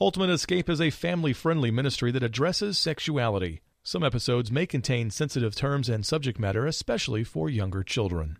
Ultimate 0.00 0.30
Escape 0.30 0.68
is 0.68 0.80
a 0.80 0.90
family 0.90 1.32
friendly 1.32 1.70
ministry 1.70 2.10
that 2.10 2.24
addresses 2.24 2.76
sexuality. 2.76 3.60
Some 3.84 4.02
episodes 4.02 4.50
may 4.50 4.66
contain 4.66 5.08
sensitive 5.08 5.54
terms 5.54 5.88
and 5.88 6.04
subject 6.04 6.36
matter, 6.40 6.66
especially 6.66 7.22
for 7.22 7.48
younger 7.48 7.84
children. 7.84 8.38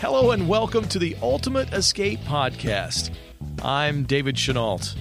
Hello 0.00 0.30
and 0.30 0.48
welcome 0.48 0.88
to 0.88 0.98
the 0.98 1.14
Ultimate 1.20 1.70
Escape 1.74 2.20
Podcast. 2.20 3.10
I'm 3.62 4.04
David 4.04 4.38
Chenault. 4.38 4.94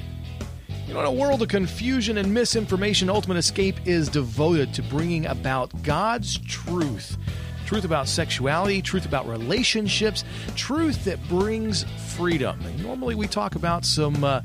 You 0.87 0.93
know, 0.93 0.99
in 0.99 1.05
a 1.05 1.13
world 1.13 1.41
of 1.41 1.47
confusion 1.47 2.17
and 2.17 2.33
misinformation, 2.33 3.09
Ultimate 3.09 3.37
Escape 3.37 3.87
is 3.87 4.09
devoted 4.09 4.73
to 4.73 4.83
bringing 4.83 5.27
about 5.27 5.81
God's 5.81 6.37
truth 6.39 7.17
truth 7.71 7.85
about 7.85 8.05
sexuality, 8.05 8.81
truth 8.81 9.05
about 9.05 9.25
relationships, 9.29 10.25
truth 10.57 11.05
that 11.05 11.25
brings 11.29 11.85
freedom. 12.17 12.59
And 12.65 12.83
normally 12.83 13.15
we 13.15 13.27
talk 13.27 13.55
about 13.55 13.85
some 13.85 14.25
uh, 14.25 14.41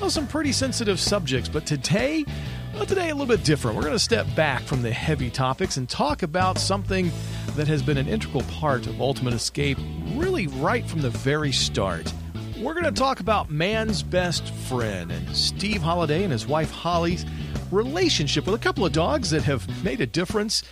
well, 0.00 0.08
some 0.08 0.26
pretty 0.26 0.50
sensitive 0.52 0.98
subjects, 0.98 1.46
but 1.46 1.66
today, 1.66 2.24
well, 2.72 2.86
today 2.86 3.10
a 3.10 3.14
little 3.14 3.26
bit 3.26 3.44
different. 3.44 3.76
We're 3.76 3.82
going 3.82 3.92
to 3.92 3.98
step 3.98 4.26
back 4.34 4.62
from 4.62 4.80
the 4.80 4.90
heavy 4.90 5.28
topics 5.28 5.76
and 5.76 5.90
talk 5.90 6.22
about 6.22 6.56
something 6.56 7.12
that 7.54 7.68
has 7.68 7.82
been 7.82 7.98
an 7.98 8.08
integral 8.08 8.44
part 8.44 8.86
of 8.86 8.98
Ultimate 8.98 9.34
Escape, 9.34 9.76
really 10.14 10.46
right 10.46 10.86
from 10.88 11.02
the 11.02 11.10
very 11.10 11.52
start. 11.52 12.10
We're 12.58 12.72
going 12.72 12.84
to 12.84 12.92
talk 12.92 13.20
about 13.20 13.50
man's 13.50 14.02
best 14.02 14.54
friend 14.54 15.12
and 15.12 15.36
Steve 15.36 15.82
Holiday 15.82 16.22
and 16.22 16.32
his 16.32 16.46
wife 16.46 16.70
Holly's 16.70 17.26
relationship 17.70 18.46
with 18.46 18.54
a 18.54 18.58
couple 18.58 18.86
of 18.86 18.92
dogs 18.92 19.28
that 19.32 19.42
have 19.42 19.68
made 19.84 20.00
a 20.00 20.06
difference 20.06 20.62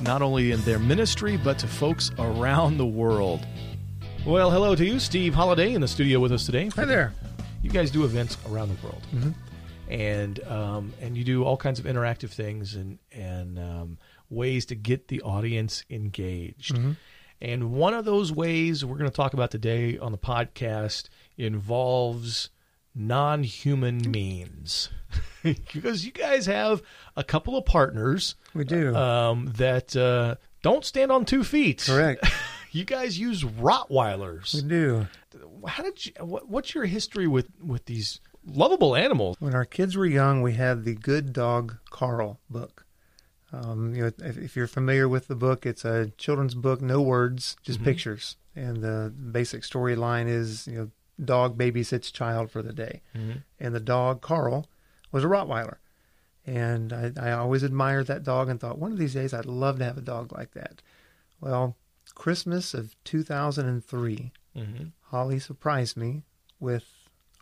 not 0.00 0.22
only 0.22 0.52
in 0.52 0.60
their 0.62 0.78
ministry, 0.78 1.36
but 1.36 1.58
to 1.58 1.66
folks 1.66 2.10
around 2.18 2.78
the 2.78 2.86
world. 2.86 3.46
Well, 4.26 4.50
hello 4.50 4.74
to 4.74 4.84
you, 4.84 4.98
Steve 4.98 5.34
Holiday, 5.34 5.74
in 5.74 5.80
the 5.80 5.88
studio 5.88 6.20
with 6.20 6.32
us 6.32 6.46
today. 6.46 6.68
Hi 6.76 6.84
there. 6.84 7.12
You 7.62 7.70
guys 7.70 7.90
do 7.90 8.04
events 8.04 8.36
around 8.50 8.68
the 8.68 8.86
world, 8.86 9.02
mm-hmm. 9.14 9.30
and 9.92 10.42
um, 10.44 10.92
and 11.00 11.16
you 11.16 11.24
do 11.24 11.44
all 11.44 11.56
kinds 11.56 11.78
of 11.78 11.86
interactive 11.86 12.30
things 12.30 12.74
and 12.74 12.98
and 13.12 13.58
um, 13.58 13.98
ways 14.30 14.66
to 14.66 14.74
get 14.74 15.08
the 15.08 15.22
audience 15.22 15.84
engaged. 15.90 16.74
Mm-hmm. 16.74 16.92
And 17.40 17.72
one 17.72 17.94
of 17.94 18.04
those 18.04 18.32
ways 18.32 18.84
we're 18.84 18.96
going 18.96 19.10
to 19.10 19.16
talk 19.16 19.34
about 19.34 19.50
today 19.50 19.98
on 19.98 20.12
the 20.12 20.18
podcast 20.18 21.08
involves 21.36 22.50
non-human 22.94 24.10
means 24.10 24.88
because 25.42 26.04
you 26.04 26.12
guys 26.12 26.46
have 26.46 26.82
a 27.16 27.24
couple 27.24 27.56
of 27.56 27.64
partners 27.64 28.34
we 28.54 28.64
do. 28.64 28.94
um, 28.94 29.52
that 29.56 29.94
uh, 29.96 30.36
don't 30.62 30.84
stand 30.84 31.12
on 31.12 31.24
two 31.24 31.44
feet. 31.44 31.84
Correct. 31.86 32.26
You 32.74 32.84
guys 32.84 33.16
use 33.16 33.44
rottweilers. 33.44 34.52
We 34.52 34.62
do. 34.62 35.06
How 35.64 35.84
did 35.84 36.06
you 36.06 36.12
what, 36.18 36.48
what's 36.48 36.74
your 36.74 36.86
history 36.86 37.28
with 37.28 37.46
with 37.64 37.84
these 37.84 38.20
lovable 38.44 38.96
animals? 38.96 39.36
When 39.38 39.54
our 39.54 39.64
kids 39.64 39.96
were 39.96 40.06
young 40.06 40.42
we 40.42 40.54
had 40.54 40.84
the 40.84 40.96
good 40.96 41.32
dog 41.32 41.76
carl 41.90 42.40
book. 42.50 42.84
Um, 43.52 43.94
you 43.94 44.02
know 44.02 44.10
if, 44.24 44.36
if, 44.36 44.56
you're 44.56 44.66
familiar 44.66 45.08
with 45.08 45.28
the 45.28 45.36
book 45.36 45.64
it's 45.64 45.84
a 45.84 46.10
children's 46.18 46.56
book 46.56 46.82
no 46.82 47.00
words 47.00 47.56
just 47.62 47.78
mm-hmm. 47.78 47.84
pictures. 47.84 48.36
And 48.56 48.78
the 48.78 49.14
basic 49.30 49.62
storyline 49.62 50.26
is 50.26 50.66
you 50.66 50.76
know 50.76 50.90
dog 51.24 51.56
babysits 51.56 52.12
child 52.12 52.50
for 52.50 52.60
the 52.60 52.72
day. 52.72 53.02
Mm-hmm. 53.16 53.38
And 53.60 53.72
the 53.72 53.78
dog, 53.78 54.20
Carl, 54.20 54.66
was 55.14 55.24
a 55.24 55.28
Rottweiler. 55.28 55.76
And 56.44 56.92
I, 56.92 57.12
I, 57.18 57.30
always 57.30 57.62
admired 57.62 58.08
that 58.08 58.24
dog 58.24 58.50
and 58.50 58.60
thought, 58.60 58.78
one 58.78 58.92
of 58.92 58.98
these 58.98 59.14
days 59.14 59.32
I'd 59.32 59.46
love 59.46 59.78
to 59.78 59.84
have 59.84 59.96
a 59.96 60.02
dog 60.02 60.32
like 60.32 60.52
that. 60.52 60.82
Well, 61.40 61.76
Christmas 62.14 62.74
of 62.74 62.94
2003, 63.04 64.32
mm-hmm. 64.54 64.84
Holly 65.04 65.38
surprised 65.38 65.96
me 65.96 66.24
with 66.60 66.84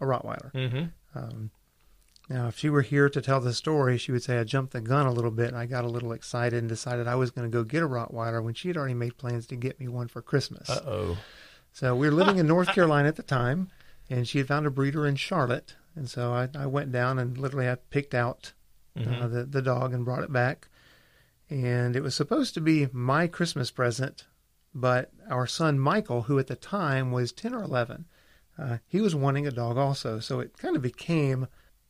a 0.01 0.05
Rottweiler. 0.05 0.53
Mm-hmm. 0.53 1.19
Um, 1.19 1.51
now, 2.29 2.47
if 2.47 2.59
she 2.59 2.71
were 2.71 2.83
here 2.83 3.09
to 3.09 3.21
tell 3.21 3.41
the 3.41 3.55
story, 3.55 3.99
she 3.99 4.13
would 4.13 4.23
say 4.23 4.39
I 4.39 4.45
jumped 4.45 4.73
the 4.73 4.81
gun 4.81 5.07
a 5.07 5.13
little 5.13 5.33
bit 5.33 5.49
and 5.49 5.57
I 5.57 5.67
got 5.67 5.85
a 5.85 5.89
little 5.89 6.13
excited 6.13 6.59
and 6.59 6.69
decided 6.69 7.09
I 7.09 7.17
was 7.17 7.31
going 7.31 7.51
to 7.51 7.55
go 7.55 7.65
get 7.65 7.83
a 7.83 7.89
Rottweiler 7.89 8.43
when 8.43 8.55
she 8.55 8.69
had 8.69 8.77
already 8.77 8.95
made 8.95 9.19
plans 9.19 9.47
to 9.49 9.57
get 9.57 9.81
me 9.81 9.89
one 9.89 10.09
for 10.09 10.23
Christmas. 10.23 10.71
Uh 10.71 10.83
oh. 10.87 11.19
So 11.73 11.97
we 11.97 12.07
were 12.07 12.15
living 12.15 12.37
in 12.39 12.47
North 12.47 12.69
Carolina 12.69 13.09
at 13.09 13.17
the 13.17 13.23
time, 13.23 13.71
and 14.09 14.29
she 14.29 14.39
had 14.39 14.47
found 14.47 14.67
a 14.67 14.71
breeder 14.71 15.07
in 15.07 15.17
Charlotte. 15.17 15.75
And 15.95 16.09
so 16.09 16.33
I, 16.33 16.49
I 16.55 16.67
went 16.67 16.93
down 16.93 17.19
and 17.19 17.37
literally 17.37 17.69
I 17.69 17.75
picked 17.75 18.15
out 18.15 18.53
uh, 18.97 19.01
mm-hmm. 19.01 19.23
uh, 19.23 19.29
the, 19.29 19.45
the 19.45 19.63
dog 19.63 19.93
and 19.93 20.05
brought 20.05 20.23
it 20.23 20.33
back. 20.33 20.69
And 21.51 21.97
it 21.97 22.03
was 22.03 22.15
supposed 22.15 22.55
to 22.55 22.61
be 22.61 22.89
my 22.93 23.27
Christmas 23.27 23.71
present, 23.71 24.27
but 24.75 25.11
our 25.29 25.47
son 25.47 25.79
Michael, 25.79 26.23
who 26.23 26.39
at 26.39 26.47
the 26.47 26.57
time 26.57 27.13
was 27.13 27.33
10 27.33 27.55
or 27.55 27.63
11, 27.63 28.07
uh, 28.59 28.79
he 28.87 29.01
was 29.01 29.15
wanting 29.15 29.47
a 29.47 29.51
dog 29.51 29.77
also. 29.77 30.19
So 30.19 30.41
it 30.41 30.57
kind 30.57 30.77
of 30.77 30.83
became 30.83 31.47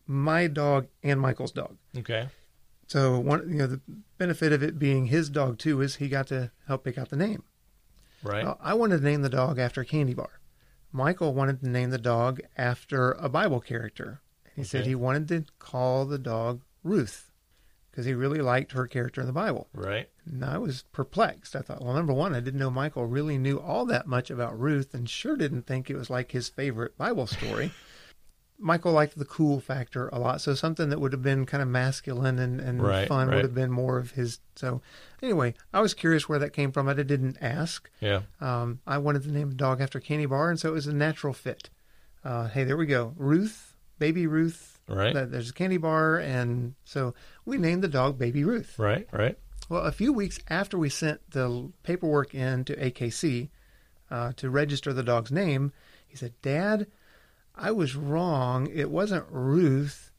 my 0.07 0.49
dog 0.49 0.89
and 1.03 1.21
Michael's 1.21 1.53
dog. 1.53 1.77
Okay. 1.97 2.29
So 2.89 3.19
one, 3.19 3.49
you 3.49 3.59
know, 3.59 3.67
the 3.67 3.81
benefit 4.19 4.53
of 4.53 4.63
it 4.63 4.79
being 4.79 5.07
his 5.07 5.31
dog 5.31 5.59
too 5.59 5.81
is 5.81 5.97
he 5.97 6.09
got 6.09 6.27
to 6.29 6.51
help 6.67 6.85
pick 6.85 6.99
out 6.99 7.11
the 7.11 7.17
name. 7.17 7.45
Right. 8.23 8.45
Well, 8.45 8.59
I 8.61 8.75
wanted 8.75 8.99
to 8.99 9.05
name 9.05 9.23
the 9.23 9.29
dog 9.29 9.59
after 9.59 9.81
a 9.81 9.87
candy 9.87 10.15
bar. 10.15 10.41
Michael 10.93 11.35
wanted 11.35 11.61
to 11.61 11.69
name 11.69 11.91
the 11.91 11.99
dog 11.99 12.41
after 12.57 13.13
a 13.13 13.29
Bible 13.29 13.61
character. 13.61 14.21
He 14.55 14.63
okay. 14.63 14.69
said 14.69 14.87
he 14.87 14.95
wanted 14.95 15.29
to 15.29 15.45
call 15.59 16.05
the 16.05 16.19
dog 16.19 16.61
Ruth 16.85 17.31
because 17.91 18.07
he 18.07 18.15
really 18.15 18.41
liked 18.41 18.73
her 18.73 18.87
character 18.87 19.21
in 19.21 19.27
the 19.27 19.33
Bible. 19.33 19.69
Right. 19.75 20.09
And 20.27 20.45
I 20.45 20.59
was 20.59 20.85
perplexed. 20.93 21.55
I 21.55 21.61
thought, 21.61 21.83
well, 21.83 21.95
number 21.95 22.13
one, 22.13 22.35
I 22.35 22.41
didn't 22.41 22.61
know 22.61 22.71
Michael 22.71 23.07
really 23.07 23.39
knew 23.39 23.59
all 23.59 23.85
that 23.87 24.07
much 24.07 24.31
about 24.31 24.59
Ruth 24.59 24.95
and 24.95 25.09
sure 25.09 25.37
didn't 25.37 25.67
think 25.67 25.91
it 25.91 25.97
was 25.97 26.11
like 26.11 26.33
his 26.33 26.49
favorite 26.49 26.97
Bible 26.97 27.27
story. 27.27 27.73
Michael 28.63 28.93
liked 28.93 29.19
the 29.19 29.25
cool 29.25 29.61
factor 29.61 30.09
a 30.09 30.19
lot, 30.19 30.41
so 30.41 30.55
something 30.55 30.89
that 30.91 31.01
would 31.01 31.13
have 31.13 31.23
been 31.23 31.47
kind 31.47 31.63
of 31.63 31.69
masculine 31.69 32.39
and, 32.39 32.61
and 32.61 32.83
right, 32.83 33.09
fun 33.09 33.29
right. 33.29 33.35
would 33.35 33.45
have 33.45 33.55
been 33.55 33.73
more 33.73 33.99
of 33.99 34.13
his. 34.13 34.39
So, 34.55 34.81
anyway, 35.23 35.55
I 35.73 35.81
was 35.81 35.95
curious 35.95 36.29
where 36.29 36.39
that 36.39 36.53
came 36.53 36.71
from. 36.71 36.89
I 36.89 36.95
didn't 36.95 37.39
ask. 37.41 37.91
Yeah. 38.01 38.23
Um, 38.41 38.81
I 38.87 38.99
wanted 38.99 39.25
to 39.25 39.33
name 39.33 39.51
a 39.51 39.55
dog 39.55 39.81
after 39.81 39.99
Candy 40.01 40.27
Bar, 40.27 40.51
and 40.51 40.61
so 40.61 40.69
it 40.69 40.73
was 40.73 40.87
a 40.87 40.95
natural 40.95 41.33
fit. 41.33 41.71
Uh, 42.25 42.49
hey, 42.49 42.65
there 42.65 42.77
we 42.77 42.87
go, 42.87 43.15
Ruth, 43.17 43.75
baby 43.99 44.27
Ruth. 44.27 44.73
Right. 44.89 45.13
There's 45.13 45.51
a 45.51 45.55
candy 45.55 45.77
bar, 45.77 46.19
and 46.19 46.75
so 46.85 47.15
we 47.45 47.57
named 47.57 47.83
the 47.83 47.89
dog 47.89 48.19
Baby 48.19 48.45
Ruth. 48.45 48.79
Right. 48.79 49.09
Right. 49.13 49.39
Well, 49.69 49.83
a 49.83 49.93
few 49.93 50.13
weeks 50.13 50.39
after 50.49 50.77
we 50.77 50.89
sent 50.89 51.31
the 51.31 51.71
paperwork 51.83 52.35
in 52.35 52.65
to 52.65 52.77
AKC 52.77 53.49
uh, 54.11 54.33
to 54.37 54.51
register 54.51 54.93
the 54.93 55.03
dog's 55.03 55.33
name, 55.33 55.73
he 56.07 56.17
said, 56.17 56.35
"Dad." 56.43 56.89
I 57.55 57.71
was 57.71 57.95
wrong. 57.95 58.69
It 58.73 58.91
wasn't 58.91 59.27
Ruth. 59.31 60.11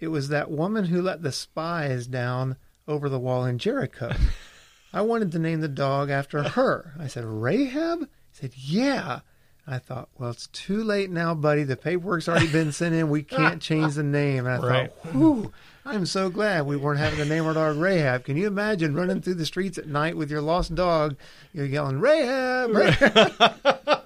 It 0.00 0.08
was 0.08 0.28
that 0.28 0.50
woman 0.50 0.86
who 0.86 1.02
let 1.02 1.22
the 1.22 1.32
spies 1.32 2.06
down 2.06 2.56
over 2.88 3.08
the 3.08 3.18
wall 3.18 3.44
in 3.44 3.58
Jericho. 3.58 4.12
I 4.92 5.02
wanted 5.02 5.30
to 5.32 5.38
name 5.38 5.60
the 5.60 5.68
dog 5.68 6.10
after 6.10 6.42
her. 6.42 6.94
I 6.98 7.06
said, 7.06 7.24
Rahab? 7.24 8.00
He 8.00 8.06
said, 8.32 8.52
Yeah. 8.56 9.20
I 9.66 9.78
thought, 9.78 10.08
well, 10.18 10.30
it's 10.30 10.48
too 10.48 10.82
late 10.82 11.10
now, 11.10 11.32
buddy. 11.32 11.62
The 11.62 11.76
paperwork's 11.76 12.28
already 12.28 12.48
been 12.48 12.72
sent 12.72 12.94
in. 12.94 13.08
We 13.08 13.22
can't 13.22 13.62
change 13.62 13.94
the 13.94 14.02
name. 14.02 14.46
And 14.46 14.56
I 14.56 14.66
right. 14.66 14.92
thought, 14.92 15.12
whew, 15.14 15.52
I'm 15.84 16.06
so 16.06 16.28
glad 16.28 16.66
we 16.66 16.76
weren't 16.76 16.98
having 16.98 17.20
to 17.20 17.24
name 17.24 17.46
our 17.46 17.54
dog 17.54 17.76
Rahab. 17.76 18.24
Can 18.24 18.36
you 18.36 18.48
imagine 18.48 18.94
running 18.96 19.20
through 19.20 19.34
the 19.34 19.46
streets 19.46 19.78
at 19.78 19.86
night 19.86 20.16
with 20.16 20.30
your 20.30 20.40
lost 20.40 20.74
dog? 20.74 21.16
You're 21.52 21.66
yelling, 21.66 22.00
Rahab, 22.00 22.70
Rahab. 22.74 23.84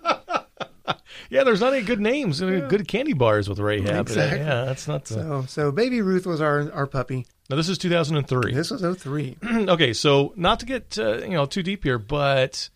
yeah, 1.31 1.45
there's 1.45 1.61
not 1.61 1.73
any 1.73 1.83
good 1.83 2.01
names, 2.01 2.41
yeah. 2.41 2.61
good 2.69 2.87
candy 2.89 3.13
bars 3.13 3.49
with 3.49 3.59
Rahab. 3.59 4.09
Exactly. 4.09 4.39
Yeah, 4.39 4.65
that's 4.65 4.89
not 4.89 5.05
the... 5.07 5.15
so. 5.15 5.45
So 5.49 5.73
Baby 5.73 6.03
Ruth 6.03 6.27
was 6.27 6.41
our 6.41 6.71
our 6.73 6.87
puppy. 6.87 7.27
Now 7.51 7.57
this 7.57 7.69
is 7.69 7.79
2003. 7.79 8.55
This 8.55 8.71
was 8.71 8.99
03. 8.99 9.37
okay, 9.69 9.93
so 9.93 10.33
not 10.37 10.61
to 10.61 10.67
get 10.67 10.99
uh, 10.99 11.19
you 11.19 11.31
know 11.31 11.47
too 11.47 11.63
deep 11.63 11.85
here, 11.85 11.99
but 11.99 12.69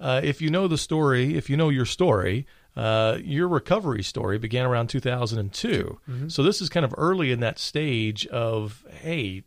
uh, 0.00 0.20
if 0.22 0.42
you 0.42 0.50
know 0.50 0.68
the 0.68 0.78
story, 0.78 1.36
if 1.36 1.48
you 1.48 1.56
know 1.56 1.68
your 1.68 1.86
story, 1.86 2.46
uh, 2.76 3.18
your 3.22 3.48
recovery 3.48 4.02
story 4.02 4.38
began 4.38 4.66
around 4.66 4.88
2002. 4.88 5.98
Mm-hmm. 6.08 6.28
So 6.28 6.42
this 6.42 6.60
is 6.60 6.68
kind 6.68 6.84
of 6.84 6.94
early 6.98 7.32
in 7.32 7.40
that 7.40 7.58
stage 7.58 8.26
of 8.26 8.84
hey, 9.00 9.44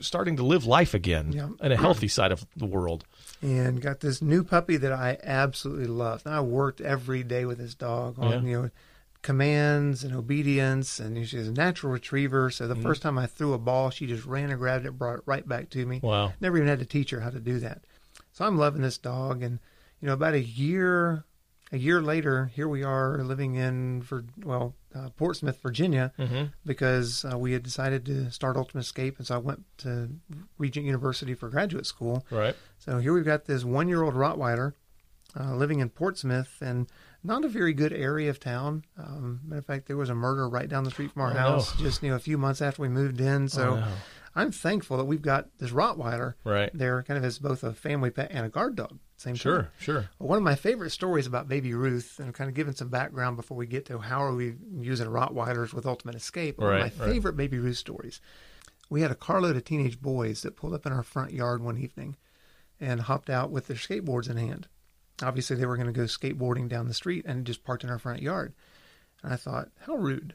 starting 0.00 0.36
to 0.36 0.42
live 0.42 0.64
life 0.66 0.94
again 0.94 1.32
yeah. 1.32 1.48
in 1.60 1.72
a 1.72 1.76
healthy 1.76 2.08
side 2.08 2.32
of 2.32 2.46
the 2.56 2.66
world 2.66 3.04
and 3.44 3.82
got 3.82 4.00
this 4.00 4.22
new 4.22 4.42
puppy 4.42 4.76
that 4.78 4.92
I 4.92 5.18
absolutely 5.22 5.86
loved. 5.86 6.24
And 6.26 6.34
I 6.34 6.40
worked 6.40 6.80
every 6.80 7.22
day 7.22 7.44
with 7.44 7.58
this 7.58 7.74
dog 7.74 8.18
on 8.18 8.30
yeah. 8.30 8.40
you 8.40 8.62
know 8.62 8.70
commands 9.22 10.04
and 10.04 10.14
obedience, 10.14 10.98
and 10.98 11.26
she's 11.26 11.48
a 11.48 11.52
natural 11.52 11.92
retriever. 11.92 12.50
So 12.50 12.66
the 12.66 12.74
mm. 12.74 12.82
first 12.82 13.02
time 13.02 13.18
I 13.18 13.26
threw 13.26 13.52
a 13.52 13.58
ball, 13.58 13.90
she 13.90 14.06
just 14.06 14.24
ran 14.26 14.50
and 14.50 14.58
grabbed 14.58 14.86
it, 14.86 14.98
brought 14.98 15.18
it 15.18 15.24
right 15.26 15.46
back 15.46 15.70
to 15.70 15.84
me. 15.84 16.00
Wow! 16.02 16.32
Never 16.40 16.56
even 16.56 16.68
had 16.68 16.78
to 16.80 16.86
teach 16.86 17.10
her 17.10 17.20
how 17.20 17.30
to 17.30 17.40
do 17.40 17.58
that. 17.60 17.82
So 18.32 18.44
I'm 18.44 18.58
loving 18.58 18.82
this 18.82 18.98
dog, 18.98 19.42
and 19.42 19.58
you 20.00 20.06
know 20.06 20.14
about 20.14 20.34
a 20.34 20.42
year 20.42 21.24
a 21.72 21.78
year 21.78 22.00
later, 22.02 22.46
here 22.54 22.68
we 22.68 22.82
are 22.84 23.18
living 23.24 23.54
in 23.56 24.02
for 24.02 24.24
well 24.44 24.74
uh, 24.94 25.08
Portsmouth, 25.16 25.60
Virginia, 25.62 26.12
mm-hmm. 26.18 26.44
because 26.64 27.24
uh, 27.24 27.36
we 27.38 27.52
had 27.52 27.62
decided 27.62 28.04
to 28.06 28.30
start 28.30 28.56
Ultimate 28.56 28.82
Escape, 28.82 29.18
and 29.18 29.26
so 29.26 29.34
I 29.34 29.38
went 29.38 29.64
to 29.78 30.10
Regent 30.58 30.86
University 30.86 31.34
for 31.34 31.48
graduate 31.48 31.86
school. 31.86 32.24
Right. 32.30 32.54
So 32.78 32.98
here 32.98 33.12
we've 33.12 33.24
got 33.24 33.46
this 33.46 33.64
one-year-old 33.64 34.14
Rottweiler 34.14 34.74
uh, 35.38 35.54
living 35.56 35.80
in 35.80 35.88
Portsmouth 35.88 36.58
and 36.60 36.86
not 37.24 37.44
a 37.44 37.48
very 37.48 37.72
good 37.72 37.92
area 37.92 38.30
of 38.30 38.38
town. 38.38 38.84
Um, 38.98 39.40
matter 39.44 39.58
of 39.58 39.66
fact, 39.66 39.86
there 39.86 39.96
was 39.96 40.10
a 40.10 40.14
murder 40.14 40.48
right 40.48 40.68
down 40.68 40.84
the 40.84 40.90
street 40.90 41.12
from 41.12 41.22
our 41.22 41.30
Oh, 41.30 41.34
no. 41.34 41.40
house 41.40 41.76
just 41.80 42.02
you 42.02 42.10
know 42.10 42.16
a 42.16 42.20
few 42.20 42.38
months 42.38 42.60
after 42.62 42.82
we 42.82 42.88
moved 42.88 43.20
in. 43.20 43.48
So 43.48 43.70
Oh, 43.70 43.76
no. 43.80 43.88
I'm 44.36 44.50
thankful 44.50 44.96
that 44.96 45.04
we've 45.04 45.22
got 45.22 45.48
this 45.58 45.70
Rottweiler 45.70 46.34
Right. 46.44 46.70
there, 46.74 47.02
kind 47.04 47.16
of 47.18 47.24
as 47.24 47.38
both 47.38 47.62
a 47.62 47.72
family 47.72 48.10
pet 48.10 48.30
and 48.32 48.44
a 48.44 48.48
guard 48.48 48.74
dog. 48.76 48.98
Same 49.16 49.34
time. 49.34 49.40
Sure, 49.40 49.70
sure. 49.78 50.10
One 50.18 50.38
of 50.38 50.42
my 50.44 50.56
favorite 50.56 50.90
stories 50.90 51.26
about 51.26 51.48
Baby 51.48 51.72
Ruth, 51.72 52.18
and 52.18 52.34
kind 52.34 52.48
of 52.50 52.54
giving 52.54 52.74
some 52.74 52.88
background 52.88 53.36
before 53.36 53.56
we 53.56 53.66
get 53.66 53.86
to 53.86 53.98
how 53.98 54.22
are 54.22 54.34
we 54.34 54.56
using 54.80 55.06
Rottweilers 55.06 55.72
with 55.72 55.86
Ultimate 55.86 56.16
Escape. 56.16 56.58
One 56.58 56.68
Right, 56.68 56.86
of 56.92 56.98
my 56.98 57.04
right. 57.06 57.14
favorite 57.14 57.36
Baby 57.36 57.58
Ruth 57.58 57.76
stories. 57.76 58.20
We 58.90 59.02
had 59.02 59.10
a 59.12 59.14
carload 59.16 59.56
of 59.56 59.64
teenage 59.64 60.00
boys 60.02 60.42
that 60.42 60.56
pulled 60.56 60.74
up 60.74 60.84
in 60.84 60.92
our 60.92 61.02
front 61.04 61.32
yard 61.32 61.62
one 61.62 61.78
evening 61.78 62.16
and 62.80 63.02
hopped 63.02 63.30
out 63.30 63.50
with 63.52 63.68
their 63.68 63.76
skateboards 63.76 64.28
in 64.28 64.36
hand. 64.36 64.66
Obviously, 65.22 65.54
they 65.56 65.64
were 65.64 65.76
going 65.76 65.86
to 65.86 65.92
go 65.92 66.02
skateboarding 66.04 66.68
down 66.68 66.88
the 66.88 66.92
street 66.94 67.24
and 67.24 67.46
just 67.46 67.62
parked 67.64 67.84
in 67.84 67.90
our 67.90 68.00
front 68.00 68.20
yard. 68.20 68.52
And 69.22 69.32
I 69.32 69.36
thought, 69.36 69.68
how 69.86 69.94
rude. 69.94 70.34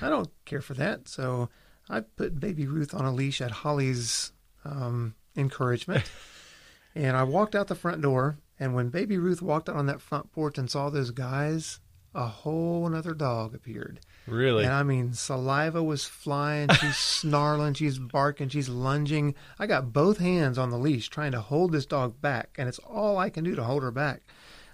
I 0.00 0.08
don't 0.08 0.30
care 0.46 0.62
for 0.62 0.72
that. 0.74 1.06
So 1.08 1.50
I 1.90 2.00
put 2.00 2.40
Baby 2.40 2.66
Ruth 2.66 2.94
on 2.94 3.04
a 3.04 3.12
leash 3.12 3.40
at 3.40 3.50
Holly's 3.50 4.32
um, 4.64 5.14
encouragement. 5.36 6.10
and 6.94 7.16
I 7.16 7.22
walked 7.22 7.54
out 7.54 7.68
the 7.68 7.74
front 7.74 8.02
door. 8.02 8.38
And 8.60 8.74
when 8.74 8.88
Baby 8.88 9.18
Ruth 9.18 9.40
walked 9.40 9.68
out 9.68 9.76
on 9.76 9.86
that 9.86 10.00
front 10.00 10.32
porch 10.32 10.58
and 10.58 10.70
saw 10.70 10.90
those 10.90 11.12
guys, 11.12 11.80
a 12.14 12.26
whole 12.26 12.86
another 12.86 13.14
dog 13.14 13.54
appeared. 13.54 14.00
Really? 14.26 14.64
And 14.64 14.72
I 14.72 14.82
mean, 14.82 15.12
saliva 15.12 15.82
was 15.82 16.04
flying. 16.04 16.68
She's 16.70 16.96
snarling. 17.20 17.74
She's 17.74 17.98
barking. 17.98 18.48
She's 18.48 18.68
lunging. 18.68 19.34
I 19.58 19.66
got 19.66 19.92
both 19.92 20.18
hands 20.18 20.58
on 20.58 20.70
the 20.70 20.78
leash 20.78 21.08
trying 21.08 21.32
to 21.32 21.40
hold 21.40 21.72
this 21.72 21.86
dog 21.86 22.20
back, 22.20 22.56
and 22.58 22.68
it's 22.68 22.80
all 22.80 23.18
I 23.18 23.30
can 23.30 23.44
do 23.44 23.54
to 23.54 23.64
hold 23.64 23.82
her 23.82 23.90
back. 23.90 24.22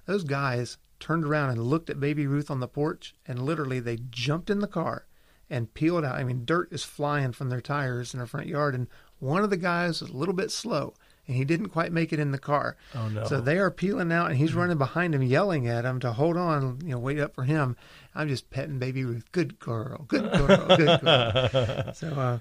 Those 0.06 0.24
guys 0.24 0.78
turned 0.98 1.24
around 1.24 1.50
and 1.50 1.62
looked 1.62 1.90
at 1.90 2.00
Baby 2.00 2.26
Ruth 2.26 2.50
on 2.50 2.60
the 2.60 2.68
porch, 2.68 3.14
and 3.26 3.42
literally 3.42 3.80
they 3.80 3.98
jumped 4.10 4.48
in 4.48 4.60
the 4.60 4.66
car 4.66 5.06
and 5.54 5.72
peeled 5.72 6.04
out. 6.04 6.16
I 6.16 6.24
mean, 6.24 6.44
dirt 6.44 6.72
is 6.72 6.82
flying 6.84 7.32
from 7.32 7.48
their 7.48 7.60
tires 7.60 8.12
in 8.14 8.20
our 8.20 8.26
front 8.26 8.46
yard, 8.48 8.74
and 8.74 8.88
one 9.18 9.42
of 9.44 9.50
the 9.50 9.56
guys 9.56 10.00
was 10.00 10.10
a 10.10 10.16
little 10.16 10.34
bit 10.34 10.50
slow. 10.50 10.94
And 11.26 11.36
he 11.36 11.44
didn't 11.46 11.70
quite 11.70 11.90
make 11.90 12.12
it 12.12 12.18
in 12.20 12.32
the 12.32 12.38
car. 12.38 12.76
Oh, 12.94 13.08
no. 13.08 13.24
So 13.24 13.40
they 13.40 13.56
are 13.56 13.70
peeling 13.70 14.12
out, 14.12 14.28
and 14.30 14.36
he's 14.36 14.52
running 14.52 14.76
behind 14.76 15.14
him, 15.14 15.22
yelling 15.22 15.66
at 15.66 15.86
him 15.86 15.98
to 16.00 16.12
hold 16.12 16.36
on, 16.36 16.80
you 16.84 16.90
know, 16.90 16.98
wait 16.98 17.18
up 17.18 17.34
for 17.34 17.44
him. 17.44 17.76
I'm 18.14 18.28
just 18.28 18.50
petting 18.50 18.78
baby 18.78 19.04
Ruth. 19.06 19.32
Good 19.32 19.58
girl, 19.58 20.04
good 20.06 20.30
girl, 20.32 20.76
good 20.76 21.00
girl. 21.00 21.92
so, 21.94 22.08
uh, 22.08 22.38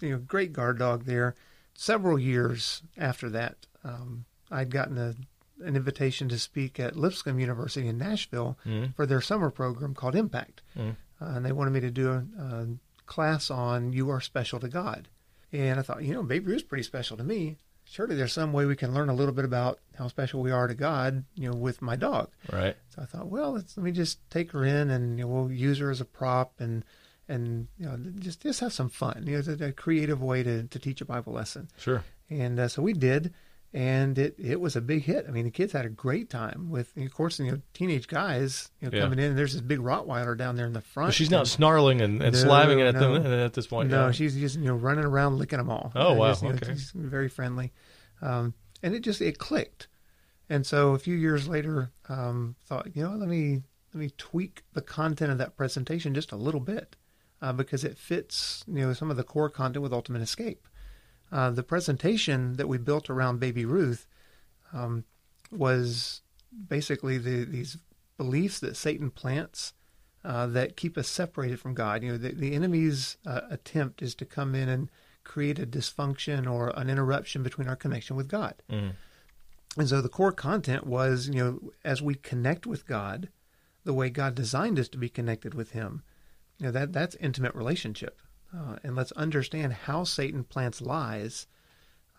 you 0.00 0.10
know, 0.10 0.18
great 0.18 0.52
guard 0.52 0.80
dog 0.80 1.04
there. 1.04 1.36
Several 1.74 2.18
years 2.18 2.82
after 2.98 3.30
that, 3.30 3.66
um, 3.84 4.24
I'd 4.50 4.70
gotten 4.70 4.98
a, 4.98 5.14
an 5.64 5.76
invitation 5.76 6.28
to 6.30 6.38
speak 6.38 6.80
at 6.80 6.96
Lipscomb 6.96 7.38
University 7.38 7.86
in 7.86 7.96
Nashville 7.98 8.58
Mm. 8.66 8.94
for 8.96 9.06
their 9.06 9.20
summer 9.20 9.50
program 9.50 9.94
called 9.94 10.16
Impact, 10.16 10.62
Mm. 10.76 10.96
Uh, 11.20 11.26
and 11.26 11.44
they 11.44 11.52
wanted 11.52 11.72
me 11.72 11.80
to 11.80 11.90
do 11.90 12.10
a, 12.10 12.24
a 12.38 12.66
class 13.06 13.50
on 13.50 13.92
"You 13.92 14.10
Are 14.10 14.20
Special 14.20 14.60
to 14.60 14.68
God." 14.68 15.08
And 15.52 15.78
I 15.78 15.82
thought, 15.82 16.02
you 16.02 16.12
know, 16.12 16.22
Baby 16.22 16.46
Ruth's 16.46 16.62
pretty 16.64 16.82
special 16.82 17.16
to 17.16 17.24
me. 17.24 17.58
Surely 17.84 18.16
there's 18.16 18.32
some 18.32 18.52
way 18.52 18.64
we 18.64 18.74
can 18.74 18.92
learn 18.92 19.08
a 19.08 19.14
little 19.14 19.32
bit 19.32 19.44
about 19.44 19.78
how 19.96 20.08
special 20.08 20.42
we 20.42 20.50
are 20.50 20.66
to 20.66 20.74
God, 20.74 21.24
you 21.36 21.48
know, 21.48 21.56
with 21.56 21.80
my 21.80 21.94
dog. 21.94 22.30
Right. 22.52 22.76
So 22.88 23.02
I 23.02 23.04
thought, 23.04 23.28
well, 23.28 23.52
let's, 23.52 23.76
let 23.76 23.84
me 23.84 23.92
just 23.92 24.18
take 24.28 24.50
her 24.52 24.64
in 24.64 24.90
and 24.90 25.18
you 25.18 25.24
know, 25.24 25.30
we'll 25.30 25.52
use 25.52 25.78
her 25.78 25.90
as 25.90 26.00
a 26.00 26.04
prop 26.04 26.54
and 26.58 26.84
and 27.28 27.68
you 27.78 27.86
know 27.86 27.96
just 28.18 28.40
just 28.40 28.60
have 28.60 28.72
some 28.72 28.88
fun. 28.88 29.22
You 29.26 29.32
know, 29.32 29.38
it's 29.38 29.48
a, 29.48 29.66
a 29.66 29.72
creative 29.72 30.20
way 30.22 30.42
to 30.42 30.64
to 30.64 30.78
teach 30.78 31.00
a 31.00 31.04
Bible 31.04 31.32
lesson. 31.32 31.68
Sure. 31.78 32.02
And 32.28 32.58
uh, 32.58 32.68
so 32.68 32.82
we 32.82 32.92
did, 32.92 33.32
and 33.76 34.16
it 34.18 34.34
it 34.38 34.58
was 34.58 34.74
a 34.74 34.80
big 34.80 35.02
hit. 35.02 35.26
I 35.28 35.30
mean, 35.30 35.44
the 35.44 35.50
kids 35.50 35.74
had 35.74 35.84
a 35.84 35.90
great 35.90 36.30
time 36.30 36.70
with, 36.70 36.96
of 36.96 37.12
course, 37.12 37.38
you 37.38 37.50
know, 37.52 37.60
teenage 37.74 38.08
guys 38.08 38.70
you 38.80 38.88
know, 38.88 38.96
Yeah. 38.96 39.02
coming 39.04 39.18
in. 39.18 39.24
And 39.26 39.38
there's 39.38 39.52
this 39.52 39.60
big 39.60 39.80
Rottweiler 39.80 40.34
down 40.34 40.56
there 40.56 40.64
in 40.64 40.72
the 40.72 40.80
front. 40.80 41.08
But 41.08 41.14
she's 41.14 41.30
not 41.30 41.46
snarling 41.46 42.00
and, 42.00 42.22
and 42.22 42.32
No, 42.34 42.38
slaving 42.42 42.80
at 42.80 42.94
no. 42.94 43.18
them 43.20 43.26
at 43.30 43.52
this 43.52 43.66
point. 43.66 43.90
no, 43.90 44.06
yeah. 44.06 44.12
she's 44.12 44.34
just 44.34 44.56
you 44.56 44.64
know 44.64 44.74
running 44.74 45.04
around 45.04 45.36
licking 45.36 45.58
them 45.58 45.68
all. 45.68 45.92
Oh, 45.94 46.14
wow, 46.14 46.28
just, 46.30 46.42
you 46.42 46.48
know, 46.48 46.54
okay. 46.54 46.72
she's 46.72 46.90
very 46.94 47.28
friendly, 47.28 47.74
um, 48.22 48.54
and 48.82 48.94
it 48.94 49.00
just 49.00 49.20
it 49.20 49.36
clicked. 49.38 49.88
And 50.48 50.64
so 50.64 50.94
a 50.94 50.98
few 50.98 51.14
years 51.14 51.46
later, 51.46 51.90
um, 52.08 52.56
thought 52.64 52.96
you 52.96 53.02
know 53.02 53.14
let 53.14 53.28
me 53.28 53.60
let 53.92 54.00
me 54.00 54.10
tweak 54.16 54.62
the 54.72 54.80
content 54.80 55.32
of 55.32 55.36
that 55.36 55.54
presentation 55.54 56.14
just 56.14 56.32
a 56.32 56.36
little 56.36 56.60
bit 56.60 56.96
uh, 57.42 57.52
because 57.52 57.84
it 57.84 57.98
fits 57.98 58.64
you 58.66 58.86
know 58.86 58.94
some 58.94 59.10
of 59.10 59.18
the 59.18 59.22
core 59.24 59.50
content 59.50 59.82
with 59.82 59.92
Ultimate 59.92 60.22
Escape. 60.22 60.66
Uh, 61.32 61.50
the 61.50 61.62
presentation 61.62 62.54
that 62.54 62.68
we 62.68 62.78
built 62.78 63.10
around 63.10 63.40
Baby 63.40 63.64
Ruth 63.64 64.06
um, 64.72 65.04
was 65.50 66.22
basically 66.68 67.18
the, 67.18 67.44
these 67.44 67.78
beliefs 68.16 68.60
that 68.60 68.76
Satan 68.76 69.10
plants 69.10 69.72
uh, 70.24 70.46
that 70.46 70.76
keep 70.76 70.96
us 70.96 71.08
separated 71.08 71.60
from 71.60 71.74
God. 71.74 72.02
You 72.02 72.12
know, 72.12 72.18
the, 72.18 72.30
the 72.32 72.54
enemy's 72.54 73.16
uh, 73.26 73.42
attempt 73.50 74.02
is 74.02 74.14
to 74.16 74.24
come 74.24 74.54
in 74.54 74.68
and 74.68 74.88
create 75.24 75.58
a 75.58 75.66
dysfunction 75.66 76.50
or 76.50 76.70
an 76.76 76.88
interruption 76.88 77.42
between 77.42 77.68
our 77.68 77.76
connection 77.76 78.16
with 78.16 78.28
God. 78.28 78.54
Mhm. 78.70 78.92
And 79.76 79.88
so 79.88 80.00
the 80.00 80.08
core 80.08 80.32
content 80.32 80.86
was, 80.86 81.28
you 81.28 81.34
know, 81.34 81.72
as 81.84 82.00
we 82.00 82.14
connect 82.14 82.66
with 82.66 82.86
God, 82.86 83.28
the 83.84 83.92
way 83.92 84.08
God 84.08 84.34
designed 84.34 84.78
us 84.78 84.88
to 84.90 84.98
be 84.98 85.08
connected 85.08 85.52
with 85.54 85.72
Him, 85.72 86.02
you 86.58 86.66
know, 86.66 86.72
that 86.72 86.92
that's 86.92 87.14
intimate 87.16 87.54
relationship. 87.54 88.18
Uh, 88.54 88.76
and 88.82 88.94
let's 88.96 89.12
understand 89.12 89.72
how 89.72 90.04
Satan 90.04 90.44
plants 90.44 90.80
lies. 90.80 91.46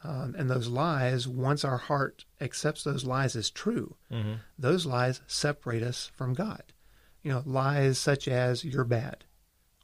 Um, 0.04 0.36
and 0.38 0.50
those 0.50 0.68
lies, 0.68 1.28
once 1.28 1.66
our 1.66 1.78
heart 1.78 2.26
accepts 2.40 2.84
those 2.84 3.04
lies 3.06 3.36
as 3.36 3.50
true, 3.50 3.96
Mhm. 4.12 4.40
those 4.58 4.86
lies 4.86 5.22
separate 5.26 5.82
us 5.82 6.12
from 6.16 6.34
God. 6.34 6.64
You 7.24 7.32
know, 7.32 7.44
lies 7.46 7.98
such 7.98 8.28
as 8.28 8.64
"you're 8.64 8.84
bad" 8.84 9.26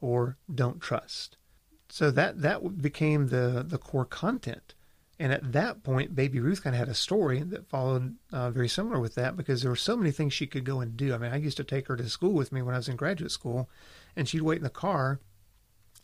or 0.02 0.38
"don't 0.54 0.80
trust." 0.80 1.38
So 1.90 2.12
that 2.12 2.42
that 2.42 2.82
became 2.82 3.30
the 3.30 3.66
the 3.68 3.80
core 3.80 4.06
content. 4.06 4.76
And 5.20 5.32
at 5.32 5.52
that 5.52 5.84
point, 5.84 6.16
Baby 6.16 6.40
Ruth 6.40 6.64
kind 6.64 6.76
of 6.76 6.80
had 6.80 6.90
a 6.90 6.94
story 6.96 7.42
that 7.42 7.68
followed 7.70 8.18
uh, 8.32 8.50
very 8.52 8.68
similar 8.68 9.00
with 9.00 9.16
that 9.16 9.36
because 9.38 9.62
there 9.62 9.72
were 9.72 9.76
so 9.76 9.96
many 9.96 10.12
things 10.12 10.34
she 10.34 10.48
could 10.48 10.64
go 10.66 10.80
and 10.80 10.96
do. 10.98 11.14
I 11.14 11.18
mean, 11.18 11.32
I 11.32 11.38
used 11.38 11.58
to 11.58 11.64
take 11.64 11.88
her 11.88 11.96
to 11.96 12.10
school 12.10 12.34
with 12.34 12.52
me 12.52 12.62
when 12.62 12.76
I 12.76 12.80
was 12.80 12.90
in 12.90 12.96
graduate 12.96 13.32
school, 13.32 13.70
and 14.16 14.28
she'd 14.28 14.42
wait 14.42 14.58
in 14.58 14.64
the 14.64 14.70
car 14.70 15.20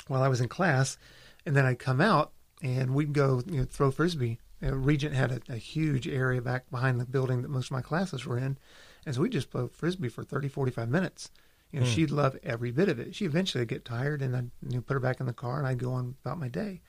while 0.09 0.21
I 0.21 0.27
was 0.27 0.41
in 0.41 0.49
class, 0.49 0.97
and 1.45 1.55
then 1.55 1.65
I'd 1.65 1.79
come 1.79 2.01
out 2.01 2.33
and 2.61 2.93
we'd 2.93 3.13
go 3.13 3.41
you 3.47 3.59
know, 3.59 3.63
throw 3.65 3.91
frisbee. 3.91 4.39
You 4.61 4.71
know, 4.71 4.73
Regent 4.75 5.15
had 5.15 5.31
a, 5.31 5.53
a 5.53 5.57
huge 5.57 6.07
area 6.07 6.41
back 6.41 6.69
behind 6.69 6.99
the 6.99 7.05
building 7.05 7.41
that 7.41 7.47
most 7.49 7.67
of 7.67 7.71
my 7.71 7.81
classes 7.81 8.25
were 8.25 8.37
in, 8.37 8.57
and 9.05 9.15
so 9.15 9.21
we'd 9.21 9.31
just 9.31 9.49
throw 9.51 9.69
frisbee 9.69 10.09
for 10.09 10.23
30, 10.23 10.49
45 10.49 10.89
minutes. 10.89 11.31
You 11.71 11.79
know, 11.79 11.85
Hmm. 11.85 11.91
she'd 11.93 12.11
love 12.11 12.35
every 12.43 12.71
bit 12.71 12.89
of 12.89 12.99
it. 12.99 13.15
She 13.15 13.25
eventually 13.25 13.61
would 13.61 13.69
get 13.69 13.85
tired, 13.85 14.21
and 14.21 14.35
I'd 14.35 14.51
you 14.67 14.77
know, 14.77 14.81
put 14.81 14.95
her 14.95 14.99
back 14.99 15.19
in 15.19 15.27
the 15.27 15.33
car, 15.33 15.59
and 15.59 15.67
I'd 15.67 15.77
go 15.79 15.93
on 15.93 16.15
about 16.25 16.39
my 16.39 16.49
day. 16.49 16.81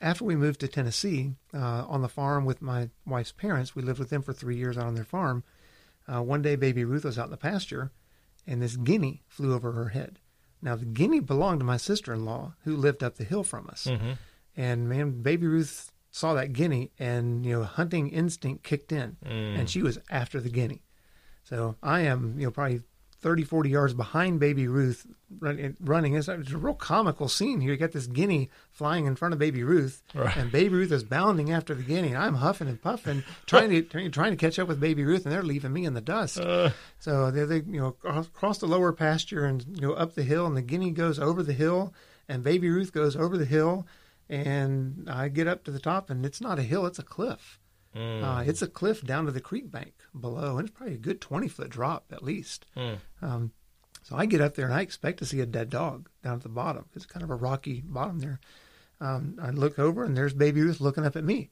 After 0.00 0.24
we 0.24 0.34
moved 0.36 0.60
to 0.60 0.68
Tennessee, 0.68 1.34
uh, 1.52 1.84
on 1.86 2.00
the 2.00 2.08
farm 2.08 2.46
with 2.46 2.62
my 2.62 2.88
wife's 3.04 3.32
parents, 3.32 3.74
we 3.76 3.82
lived 3.82 3.98
with 3.98 4.08
them 4.08 4.22
for 4.22 4.32
three 4.32 4.56
years 4.56 4.78
out 4.78 4.86
on 4.86 4.94
their 4.94 5.04
farm. 5.04 5.42
Uh, 6.10 6.22
one 6.22 6.40
day, 6.40 6.56
baby 6.56 6.84
Ruth 6.84 7.04
was 7.04 7.18
out 7.18 7.26
in 7.26 7.30
the 7.32 7.36
pasture, 7.36 7.90
and 8.46 8.62
this 8.62 8.76
guinea 8.76 9.22
flew 9.28 9.52
over 9.52 9.72
her 9.72 9.88
head. 9.90 10.18
Now, 10.62 10.76
the 10.76 10.84
guinea 10.84 11.20
belonged 11.20 11.60
to 11.60 11.64
my 11.66 11.76
sister 11.78 12.12
in 12.12 12.24
law, 12.24 12.54
who 12.64 12.76
lived 12.76 13.02
up 13.02 13.16
the 13.16 13.24
hill 13.24 13.44
from 13.44 13.68
us. 13.68 13.86
Mhm. 13.86 14.18
And 14.56 14.88
man, 14.88 15.22
baby 15.22 15.46
Ruth 15.46 15.92
saw 16.10 16.34
that 16.34 16.52
guinea, 16.52 16.90
and 16.98 17.46
you 17.46 17.52
know, 17.52 17.64
hunting 17.64 18.08
instinct 18.08 18.64
kicked 18.64 18.92
in, 18.92 19.16
Mm. 19.24 19.58
and 19.60 19.70
she 19.70 19.80
was 19.82 19.98
after 20.10 20.40
the 20.40 20.50
guinea. 20.50 20.82
So 21.44 21.76
I 21.82 22.00
am, 22.00 22.38
you 22.38 22.46
know, 22.46 22.50
probably 22.50 22.82
30, 23.20 23.44
40 23.44 23.68
yards 23.70 23.92
behind 23.94 24.40
baby 24.40 24.66
Ruth 24.66 25.06
running. 25.38 25.76
running. 25.80 26.14
It's, 26.14 26.26
it's 26.28 26.52
a 26.52 26.56
real 26.56 26.74
comical 26.74 27.28
scene 27.28 27.60
here. 27.60 27.72
You 27.72 27.76
got 27.76 27.92
this 27.92 28.06
guinea 28.06 28.48
flying 28.70 29.04
in 29.06 29.14
front 29.16 29.34
of 29.34 29.38
baby 29.38 29.62
Ruth, 29.62 30.02
Right. 30.14 30.34
and 30.36 30.50
baby 30.50 30.74
Ruth 30.76 30.90
is 30.90 31.04
bounding 31.04 31.52
after 31.52 31.74
the 31.74 31.82
guinea. 31.82 32.08
And 32.08 32.18
I'm 32.18 32.36
huffing 32.36 32.66
and 32.68 32.80
puffing, 32.80 33.22
trying 33.46 33.70
to 33.70 33.82
trying, 33.92 34.10
trying 34.10 34.30
to 34.32 34.36
catch 34.36 34.58
up 34.58 34.68
with 34.68 34.80
baby 34.80 35.04
Ruth, 35.04 35.24
and 35.26 35.32
they're 35.34 35.42
leaving 35.42 35.72
me 35.72 35.84
in 35.84 35.94
the 35.94 36.00
dust. 36.00 36.40
Uh, 36.40 36.70
So 36.98 37.30
they, 37.30 37.44
they 37.44 37.56
you 37.70 37.80
know 37.80 37.90
cross, 37.92 38.28
cross 38.28 38.58
the 38.58 38.66
lower 38.66 38.92
pasture 38.92 39.44
and 39.44 39.64
you 39.74 39.82
know 39.88 39.92
up 39.92 40.14
the 40.14 40.22
hill, 40.22 40.46
and 40.46 40.56
the 40.56 40.62
guinea 40.62 40.90
goes 40.90 41.18
over 41.18 41.42
the 41.42 41.52
hill, 41.52 41.92
and 42.28 42.42
baby 42.42 42.70
Ruth 42.70 42.92
goes 42.92 43.16
over 43.16 43.36
the 43.36 43.44
hill, 43.44 43.86
and 44.28 45.08
I 45.10 45.28
get 45.28 45.46
up 45.48 45.64
to 45.64 45.70
the 45.70 45.78
top, 45.80 46.10
and 46.10 46.24
it's 46.24 46.40
not 46.40 46.58
a 46.58 46.62
hill; 46.62 46.86
it's 46.86 46.98
a 46.98 47.02
cliff. 47.04 47.58
Mm, 47.94 48.22
Uh, 48.22 48.42
it's 48.46 48.62
a 48.62 48.66
cliff 48.68 49.02
down 49.02 49.26
to 49.26 49.32
the 49.32 49.40
creek 49.40 49.70
bank 49.70 49.94
below, 50.18 50.58
and 50.58 50.68
it's 50.68 50.76
probably 50.76 50.94
a 50.94 50.98
good 50.98 51.20
twenty 51.20 51.48
foot 51.48 51.70
drop 51.70 52.06
at 52.12 52.22
least. 52.22 52.66
mm. 52.76 52.98
Um, 53.22 53.52
so 54.02 54.16
I 54.16 54.26
get 54.26 54.40
up 54.40 54.54
there, 54.54 54.64
and 54.66 54.74
I 54.74 54.80
expect 54.80 55.18
to 55.18 55.26
see 55.26 55.40
a 55.40 55.46
dead 55.46 55.68
dog 55.70 56.08
down 56.24 56.34
at 56.36 56.42
the 56.42 56.48
bottom. 56.48 56.86
It's 56.94 57.06
kind 57.06 57.22
of 57.22 57.30
a 57.30 57.34
rocky 57.34 57.82
bottom 57.84 58.18
there. 58.20 58.40
Um, 59.00 59.38
I 59.40 59.50
look 59.50 59.78
over, 59.78 60.04
and 60.04 60.16
there's 60.16 60.34
baby 60.34 60.62
Ruth 60.62 60.80
looking 60.80 61.04
up 61.04 61.16
at 61.16 61.24
me. 61.24 61.50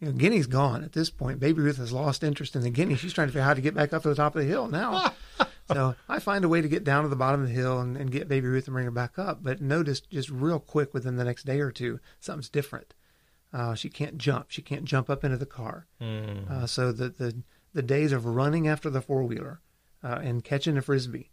You 0.00 0.06
know, 0.06 0.12
Guinea's 0.12 0.46
gone 0.46 0.84
at 0.84 0.92
this 0.92 1.10
point. 1.10 1.40
Baby 1.40 1.60
Ruth 1.62 1.76
has 1.78 1.92
lost 1.92 2.22
interest 2.22 2.54
in 2.54 2.62
the 2.62 2.70
guinea. 2.70 2.94
She's 2.94 3.12
trying 3.12 3.26
to 3.28 3.32
figure 3.32 3.42
out 3.42 3.46
how 3.48 3.54
to 3.54 3.60
get 3.60 3.74
back 3.74 3.92
up 3.92 4.02
to 4.02 4.08
the 4.08 4.14
top 4.14 4.36
of 4.36 4.42
the 4.42 4.48
hill 4.48 4.68
now. 4.68 5.12
so 5.72 5.96
I 6.08 6.20
find 6.20 6.44
a 6.44 6.48
way 6.48 6.60
to 6.62 6.68
get 6.68 6.84
down 6.84 7.02
to 7.02 7.08
the 7.08 7.16
bottom 7.16 7.42
of 7.42 7.48
the 7.48 7.52
hill 7.54 7.80
and, 7.80 7.96
and 7.96 8.10
get 8.10 8.28
Baby 8.28 8.46
Ruth 8.46 8.68
and 8.68 8.74
bring 8.74 8.84
her 8.84 8.92
back 8.92 9.18
up. 9.18 9.42
But 9.42 9.60
notice 9.60 10.00
just 10.00 10.30
real 10.30 10.60
quick 10.60 10.94
within 10.94 11.16
the 11.16 11.24
next 11.24 11.46
day 11.46 11.58
or 11.60 11.72
two, 11.72 11.98
something's 12.20 12.48
different. 12.48 12.94
Uh, 13.52 13.74
she 13.74 13.88
can't 13.88 14.18
jump. 14.18 14.46
She 14.48 14.62
can't 14.62 14.84
jump 14.84 15.08
up 15.08 15.24
into 15.24 15.36
the 15.36 15.46
car. 15.46 15.86
Mm. 16.00 16.50
Uh, 16.50 16.66
so 16.66 16.92
the, 16.92 17.08
the 17.08 17.42
the 17.72 17.82
days 17.82 18.12
of 18.12 18.26
running 18.26 18.66
after 18.68 18.90
the 18.90 19.00
four 19.00 19.22
wheeler 19.22 19.60
uh, 20.02 20.18
and 20.22 20.44
catching 20.44 20.76
a 20.76 20.82
frisbee 20.82 21.30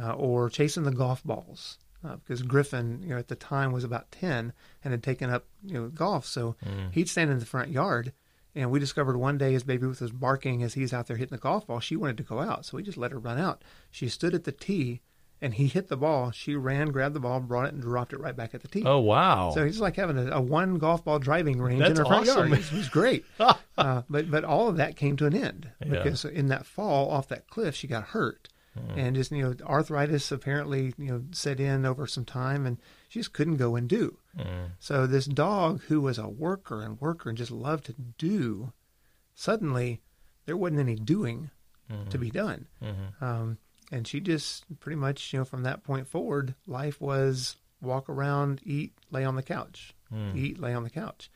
uh, 0.00 0.12
or 0.12 0.48
chasing 0.48 0.84
the 0.84 0.92
golf 0.92 1.22
balls. 1.24 1.78
Uh, 2.04 2.16
because 2.16 2.42
Griffin, 2.42 3.02
you 3.02 3.08
know, 3.08 3.18
at 3.18 3.26
the 3.26 3.34
time 3.34 3.72
was 3.72 3.82
about 3.82 4.10
ten 4.12 4.52
and 4.84 4.92
had 4.92 5.02
taken 5.02 5.30
up, 5.30 5.46
you 5.64 5.74
know, 5.74 5.88
golf. 5.88 6.24
So 6.24 6.54
he'd 6.92 7.08
stand 7.08 7.30
in 7.30 7.40
the 7.40 7.44
front 7.44 7.70
yard, 7.70 8.12
and 8.54 8.70
we 8.70 8.78
discovered 8.78 9.16
one 9.16 9.36
day 9.36 9.52
his 9.52 9.64
Baby 9.64 9.88
was 9.88 10.12
barking 10.12 10.62
as 10.62 10.74
he's 10.74 10.92
out 10.92 11.08
there 11.08 11.16
hitting 11.16 11.36
the 11.36 11.42
golf 11.42 11.66
ball. 11.66 11.80
She 11.80 11.96
wanted 11.96 12.16
to 12.18 12.22
go 12.22 12.38
out, 12.38 12.64
so 12.64 12.76
we 12.76 12.84
just 12.84 12.98
let 12.98 13.10
her 13.10 13.18
run 13.18 13.38
out. 13.38 13.62
She 13.90 14.08
stood 14.08 14.32
at 14.32 14.44
the 14.44 14.52
tee, 14.52 15.00
and 15.40 15.54
he 15.54 15.66
hit 15.68 15.88
the 15.88 15.96
ball. 15.96 16.30
She 16.30 16.54
ran, 16.56 16.88
grabbed 16.88 17.14
the 17.14 17.20
ball, 17.20 17.40
brought 17.40 17.66
it, 17.66 17.74
and 17.74 17.82
dropped 17.82 18.12
it 18.12 18.20
right 18.20 18.36
back 18.36 18.54
at 18.54 18.62
the 18.62 18.68
tee. 18.68 18.82
Oh 18.84 18.98
wow! 18.98 19.50
So 19.54 19.64
he's 19.64 19.80
like 19.80 19.96
having 19.96 20.18
a, 20.18 20.36
a 20.36 20.40
one 20.40 20.78
golf 20.78 21.04
ball 21.04 21.18
driving 21.18 21.60
range 21.60 21.80
That's 21.80 21.90
in 21.92 21.96
her 21.98 22.04
front 22.04 22.28
awesome. 22.28 22.48
yard. 22.50 22.60
It 22.60 22.72
was 22.72 22.88
great. 22.88 23.24
uh, 23.78 24.02
but 24.10 24.30
but 24.30 24.44
all 24.44 24.68
of 24.68 24.76
that 24.78 24.96
came 24.96 25.16
to 25.18 25.26
an 25.26 25.34
end 25.36 25.70
Yeah. 25.84 25.90
because 26.02 26.24
in 26.24 26.48
that 26.48 26.66
fall 26.66 27.10
off 27.10 27.28
that 27.28 27.48
cliff, 27.48 27.74
she 27.74 27.86
got 27.86 28.04
hurt, 28.04 28.48
Hmm. 28.78 28.98
and 28.98 29.16
just 29.16 29.32
you 29.32 29.42
know 29.42 29.54
arthritis 29.64 30.30
apparently 30.30 30.92
you 30.98 31.06
know 31.12 31.22
set 31.32 31.58
in 31.60 31.84
over 31.86 32.06
some 32.06 32.24
time, 32.24 32.66
and 32.66 32.78
she 33.08 33.20
just 33.20 33.32
couldn't 33.32 33.56
go 33.56 33.76
and 33.76 33.88
do. 33.88 34.18
Mm. 34.38 34.72
So 34.78 35.06
this 35.06 35.26
dog 35.26 35.82
who 35.88 36.00
was 36.00 36.18
a 36.18 36.28
worker 36.28 36.82
and 36.82 37.00
worker 37.00 37.28
and 37.28 37.36
just 37.38 37.50
loved 37.50 37.86
to 37.86 37.94
do, 38.18 38.72
suddenly 39.34 40.00
there 40.46 40.56
wasn't 40.56 40.80
any 40.80 40.96
doing 40.96 41.50
Mm-hmm. 41.90 42.10
to 42.10 42.18
be 42.18 42.30
done. 42.30 42.66
Um, 43.22 43.56
and 43.92 44.06
she 44.06 44.20
just 44.20 44.64
pretty 44.80 44.96
much, 44.96 45.32
you 45.32 45.38
know, 45.40 45.44
from 45.44 45.62
that 45.62 45.82
point 45.84 46.06
forward, 46.06 46.54
life 46.66 47.00
was 47.00 47.56
walk 47.80 48.08
around, 48.08 48.60
eat, 48.64 48.92
lay 49.10 49.24
on 49.24 49.36
the 49.36 49.42
couch, 49.42 49.94
eat, 50.34 50.58
lay 50.58 50.74
on 50.74 50.82
the 50.84 50.90
couch. 50.90 51.30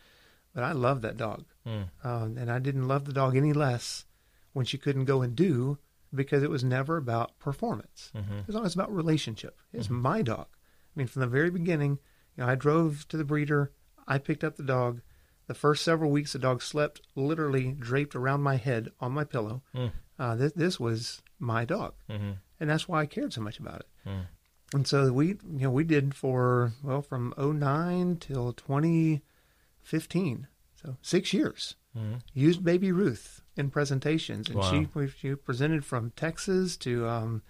But 0.54 0.64
I 0.64 0.72
loved 0.72 1.02
that 1.02 1.16
dog, 1.16 1.44
Mm. 1.66 1.88
um, 2.04 2.36
and 2.36 2.50
I 2.50 2.58
didn't 2.58 2.88
love 2.88 3.04
the 3.04 3.12
dog 3.12 3.36
any 3.36 3.52
less 3.52 4.04
when 4.52 4.66
she 4.66 4.76
couldn't 4.78 5.04
go 5.06 5.22
and 5.22 5.34
do 5.36 5.78
because 6.14 6.42
it 6.42 6.50
was 6.50 6.62
never 6.64 6.96
about 6.98 7.38
performance. 7.38 8.10
It 8.14 8.46
was 8.46 8.56
always 8.56 8.74
about 8.74 8.92
relationship. 8.92 9.58
It's 9.72 9.88
my 9.88 10.20
dog. 10.22 10.46
I 10.52 10.92
mean, 10.98 11.06
from 11.06 11.20
the 11.20 11.26
very 11.28 11.48
beginning, 11.50 11.98
you 12.36 12.44
know, 12.44 12.48
I 12.50 12.54
drove 12.54 13.06
to 13.08 13.16
the 13.16 13.24
breeder, 13.24 13.72
I 14.06 14.18
picked 14.18 14.44
up 14.44 14.56
the 14.56 14.62
dog. 14.62 15.00
The 15.48 15.54
first 15.54 15.84
several 15.84 16.10
weeks, 16.10 16.32
the 16.32 16.38
dog 16.38 16.62
slept 16.62 17.02
literally 17.14 17.72
draped 17.72 18.14
around 18.14 18.42
my 18.42 18.56
head 18.56 18.90
on 19.00 19.12
my 19.12 19.24
pillow. 19.24 19.62
Uh, 20.18 20.34
this, 20.36 20.52
this 20.52 20.80
was 20.80 21.20
my 21.38 21.64
dog, 21.64 21.94
Mhm. 22.08 22.36
and 22.60 22.70
that's 22.70 22.86
why 22.88 23.00
I 23.00 23.06
cared 23.06 23.32
so 23.32 23.40
much 23.40 23.58
about 23.58 23.80
it. 23.80 23.88
Mm. 24.06 24.26
And 24.74 24.86
so 24.86 25.12
we, 25.12 25.28
you 25.28 25.38
know, 25.64 25.70
we 25.70 25.84
did 25.84 26.14
for 26.14 26.72
well 26.82 27.02
from 27.02 27.34
09 27.36 28.16
till 28.18 28.52
2015, 29.82 30.46
so 30.74 30.96
six 31.02 31.32
years. 31.32 31.76
Mhm. 31.96 32.20
Used 32.32 32.64
Baby 32.64 32.90
Ruth 32.92 33.42
in 33.56 33.70
presentations, 33.70 34.48
and 34.48 34.58
Wow. 34.58 34.70
she 34.70 34.88
we- 34.94 35.08
she 35.08 35.34
presented 35.34 35.84
from 35.84 36.10
Texas 36.12 36.76
to 36.78 37.06
um, 37.08 37.42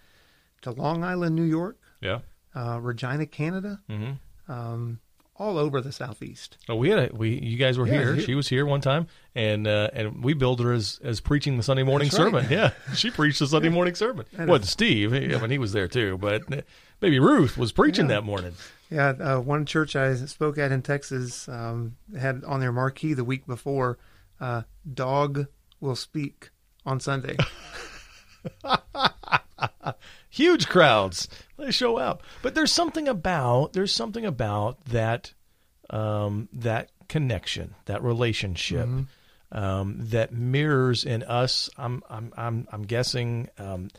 to 0.63 0.71
Long 0.71 1.05
Island, 1.05 1.37
New 1.37 1.45
York, 1.45 1.79
Yeah. 2.01 2.21
uh, 2.55 2.79
Regina, 2.81 3.27
Canada, 3.27 3.81
hmm 3.89 4.13
um, 4.49 4.99
all 5.37 5.59
over 5.59 5.81
the 5.81 5.93
southeast. 5.93 6.59
Oh, 6.69 6.77
we 6.77 6.91
had 6.91 6.99
a, 7.11 7.15
we 7.15 7.31
you 7.41 7.57
guys 7.57 7.79
were 7.79 7.87
Yeah, 7.87 7.93
here. 7.95 8.15
he- 8.17 8.23
She 8.23 8.35
was 8.35 8.49
here 8.49 8.67
one 8.67 8.81
time, 8.81 9.07
and 9.35 9.67
uh, 9.67 9.91
and 9.93 10.23
we 10.23 10.35
billed 10.35 10.61
her 10.61 10.73
as 10.73 11.01
as 11.03 11.21
preaching 11.21 11.57
the 11.57 11.63
Sunday 11.63 11.83
morning 11.83 12.09
That's 12.09 12.19
right. 12.21 12.33
sermon. 12.33 12.47
Yeah, 12.51 12.73
she 12.95 13.11
preached 13.11 13.39
the 13.39 13.47
Sunday 13.47 13.69
morning 13.71 13.95
sermon. 13.95 14.27
Well, 14.39 14.63
Steve, 14.63 15.13
I 15.15 15.21
mean, 15.21 15.51
he 15.51 15.59
was 15.59 15.73
there 15.73 15.89
too, 15.89 16.19
but 16.19 16.53
uh, 16.53 16.61
Baby 17.01 17.19
Ruth 17.19 17.57
was 17.57 17.73
preaching 17.73 18.07
Yeah. 18.09 18.17
that 18.17 18.25
morning. 18.25 18.53
Yeah, 18.91 19.09
uh, 19.19 19.41
one 19.41 19.65
church 19.65 19.97
I 19.97 20.15
spoke 20.17 20.59
at 20.59 20.71
in 20.71 20.83
Texas 20.83 21.49
um, 21.49 21.97
had 22.19 22.45
on 22.45 22.61
their 22.61 22.73
marquee 22.73 23.15
the 23.15 23.25
week 23.25 23.47
before, 23.47 23.99
uh, 24.41 24.63
"Dog 24.93 25.47
will 25.81 25.97
speak 25.97 26.51
on 26.85 27.01
Sunday." 27.01 27.37
Huge 30.33 30.67
crowds, 30.69 31.29
they 31.59 31.71
show 31.71 31.99
up. 31.99 32.23
But 32.43 32.55
there's 32.55 32.73
something 32.73 33.07
about 33.07 33.75
there's 33.75 33.93
something 33.93 34.25
about 34.25 34.83
that 34.87 35.35
um, 35.91 36.49
that 36.55 36.91
connection, 37.09 37.75
that 37.85 38.03
relationship. 38.03 38.89
Um, 39.55 39.97
that 39.99 40.33
mirrors 40.33 41.05
in 41.05 41.23
us. 41.25 41.69
I'm 41.77 42.03
I'm 42.09 42.33
I'm 42.39 42.67
I'm 42.73 42.83
guessing 42.85 43.51
um, 43.59 43.91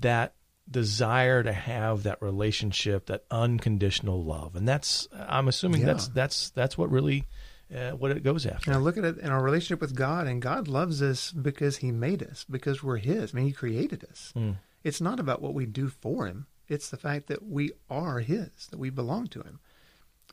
that 0.00 0.32
desire 0.70 1.42
to 1.42 1.52
have 1.52 2.04
that 2.04 2.22
relationship, 2.22 3.04
that 3.06 3.24
unconditional 3.30 4.24
love, 4.24 4.56
and 4.56 4.66
that's 4.66 5.06
I'm 5.12 5.46
assuming 5.48 5.82
Yeah. 5.82 5.88
that's 5.88 6.08
that's 6.08 6.50
that's 6.50 6.78
what 6.78 6.90
really 6.90 7.26
uh, 7.74 7.90
what 7.90 8.12
it 8.12 8.22
goes 8.22 8.46
after. 8.46 8.70
Now 8.70 8.78
look 8.78 8.96
at 8.96 9.04
it 9.04 9.18
in 9.18 9.28
our 9.28 9.42
relationship 9.42 9.82
with 9.82 9.94
God, 9.94 10.26
and 10.26 10.40
God 10.40 10.68
loves 10.68 11.02
us 11.02 11.32
because 11.32 11.76
He 11.76 11.92
made 11.92 12.22
us, 12.22 12.46
because 12.50 12.82
we're 12.82 12.96
His. 12.96 13.34
I 13.34 13.36
mean, 13.36 13.46
He 13.46 13.52
created 13.52 14.06
us. 14.10 14.32
Mm. 14.34 14.56
It's 14.84 15.00
not 15.00 15.18
about 15.20 15.42
what 15.42 15.54
we 15.54 15.66
do 15.66 15.88
for 15.88 16.26
Him; 16.26 16.46
it's 16.68 16.88
the 16.90 16.96
fact 16.96 17.26
that 17.28 17.44
we 17.46 17.72
are 17.90 18.20
His, 18.20 18.68
that 18.70 18.78
we 18.78 18.90
belong 18.90 19.26
to 19.28 19.40
Him, 19.42 19.60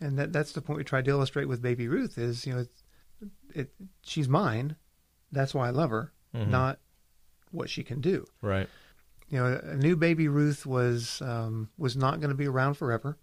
and 0.01 0.17
that 0.19 0.31
that's 0.33 0.51
the 0.51 0.61
point 0.61 0.77
we 0.77 0.83
tried 0.83 1.05
to 1.05 1.11
illustrate 1.11 1.47
with 1.47 1.61
Baby 1.61 1.87
Ruth. 1.87 2.17
Is 2.17 2.45
you 2.45 2.53
know, 2.53 2.59
it, 2.59 3.29
it 3.53 3.73
she's 4.03 4.27
mine. 4.29 4.75
That's 5.31 5.53
why 5.53 5.67
I 5.67 5.71
love 5.71 5.89
her, 5.89 6.13
Mhm. 6.33 6.47
not 6.49 6.79
what 7.51 7.69
she 7.69 7.83
can 7.83 8.01
do. 8.01 8.25
Right. 8.41 8.69
you 9.29 9.39
know, 9.39 9.59
a 9.63 9.75
new 9.75 9.95
baby 9.95 10.27
Ruth 10.27 10.65
was 10.65 11.21
um, 11.21 11.69
was 11.77 11.95
not 11.97 12.19
going 12.19 12.29
to 12.29 12.35
be 12.37 12.47
around 12.47 12.75
forever, 12.75 13.17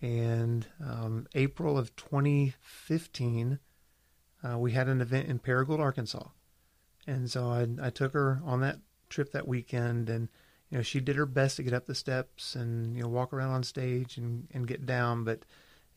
and 0.00 0.66
um, 0.82 1.26
April 1.34 1.76
of 1.76 1.94
2015, 1.96 3.58
uh, 4.42 4.58
we 4.58 4.72
had 4.72 4.88
an 4.88 5.00
event 5.00 5.28
in 5.28 5.38
Paragould, 5.38 5.78
Arkansas, 5.78 6.28
and 7.06 7.30
so 7.30 7.48
I, 7.50 7.66
I 7.86 7.90
took 7.90 8.12
her 8.14 8.40
on 8.44 8.60
that 8.62 8.78
trip 9.10 9.32
that 9.32 9.46
weekend, 9.46 10.08
and 10.08 10.28
you 10.70 10.78
know, 10.78 10.82
she 10.82 11.00
did 11.00 11.16
her 11.16 11.26
best 11.26 11.56
to 11.56 11.62
get 11.62 11.74
up 11.74 11.86
the 11.86 11.94
steps 11.94 12.54
and 12.54 12.96
you 12.96 13.02
know 13.02 13.08
walk 13.08 13.32
around 13.32 13.50
on 13.50 13.62
stage 13.62 14.16
and, 14.16 14.46
and 14.52 14.66
get 14.66 14.86
down, 14.86 15.24
but 15.24 15.44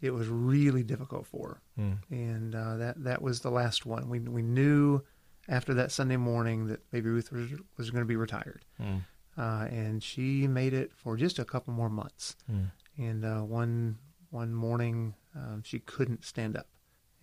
it 0.02 0.12
was 0.14 0.28
really 0.28 0.84
difficult 0.84 1.26
for 1.26 1.48
her 1.48 1.62
Mm. 1.82 1.98
and 2.12 2.56
uh, 2.56 2.78
that 2.78 3.04
that 3.04 3.22
was 3.22 3.40
the 3.40 3.50
last 3.52 3.86
one. 3.86 4.10
We 4.10 4.20
we 4.20 4.42
knew 4.42 5.02
after 5.48 5.74
that 5.76 5.92
Sunday 5.92 6.18
morning 6.18 6.68
that 6.68 6.90
Baby 6.92 7.10
Ruth 7.10 7.32
was 7.32 7.50
was 7.78 7.90
going 7.92 8.04
to 8.04 8.08
be 8.08 8.16
retired, 8.18 8.66
Mm. 8.80 9.02
uh, 9.38 9.68
and 9.72 10.04
she 10.04 10.48
made 10.48 10.74
it 10.74 10.92
for 10.94 11.16
just 11.18 11.40
a 11.40 11.46
couple 11.46 11.74
more 11.74 11.90
months. 11.90 12.36
Mm. 12.52 12.72
And 12.98 13.26
uh, 13.26 13.42
one 13.42 13.98
one 14.30 14.54
morning 14.54 15.14
um, 15.36 15.62
she 15.64 15.80
couldn't 15.80 16.26
stand 16.26 16.56
up, 16.58 16.68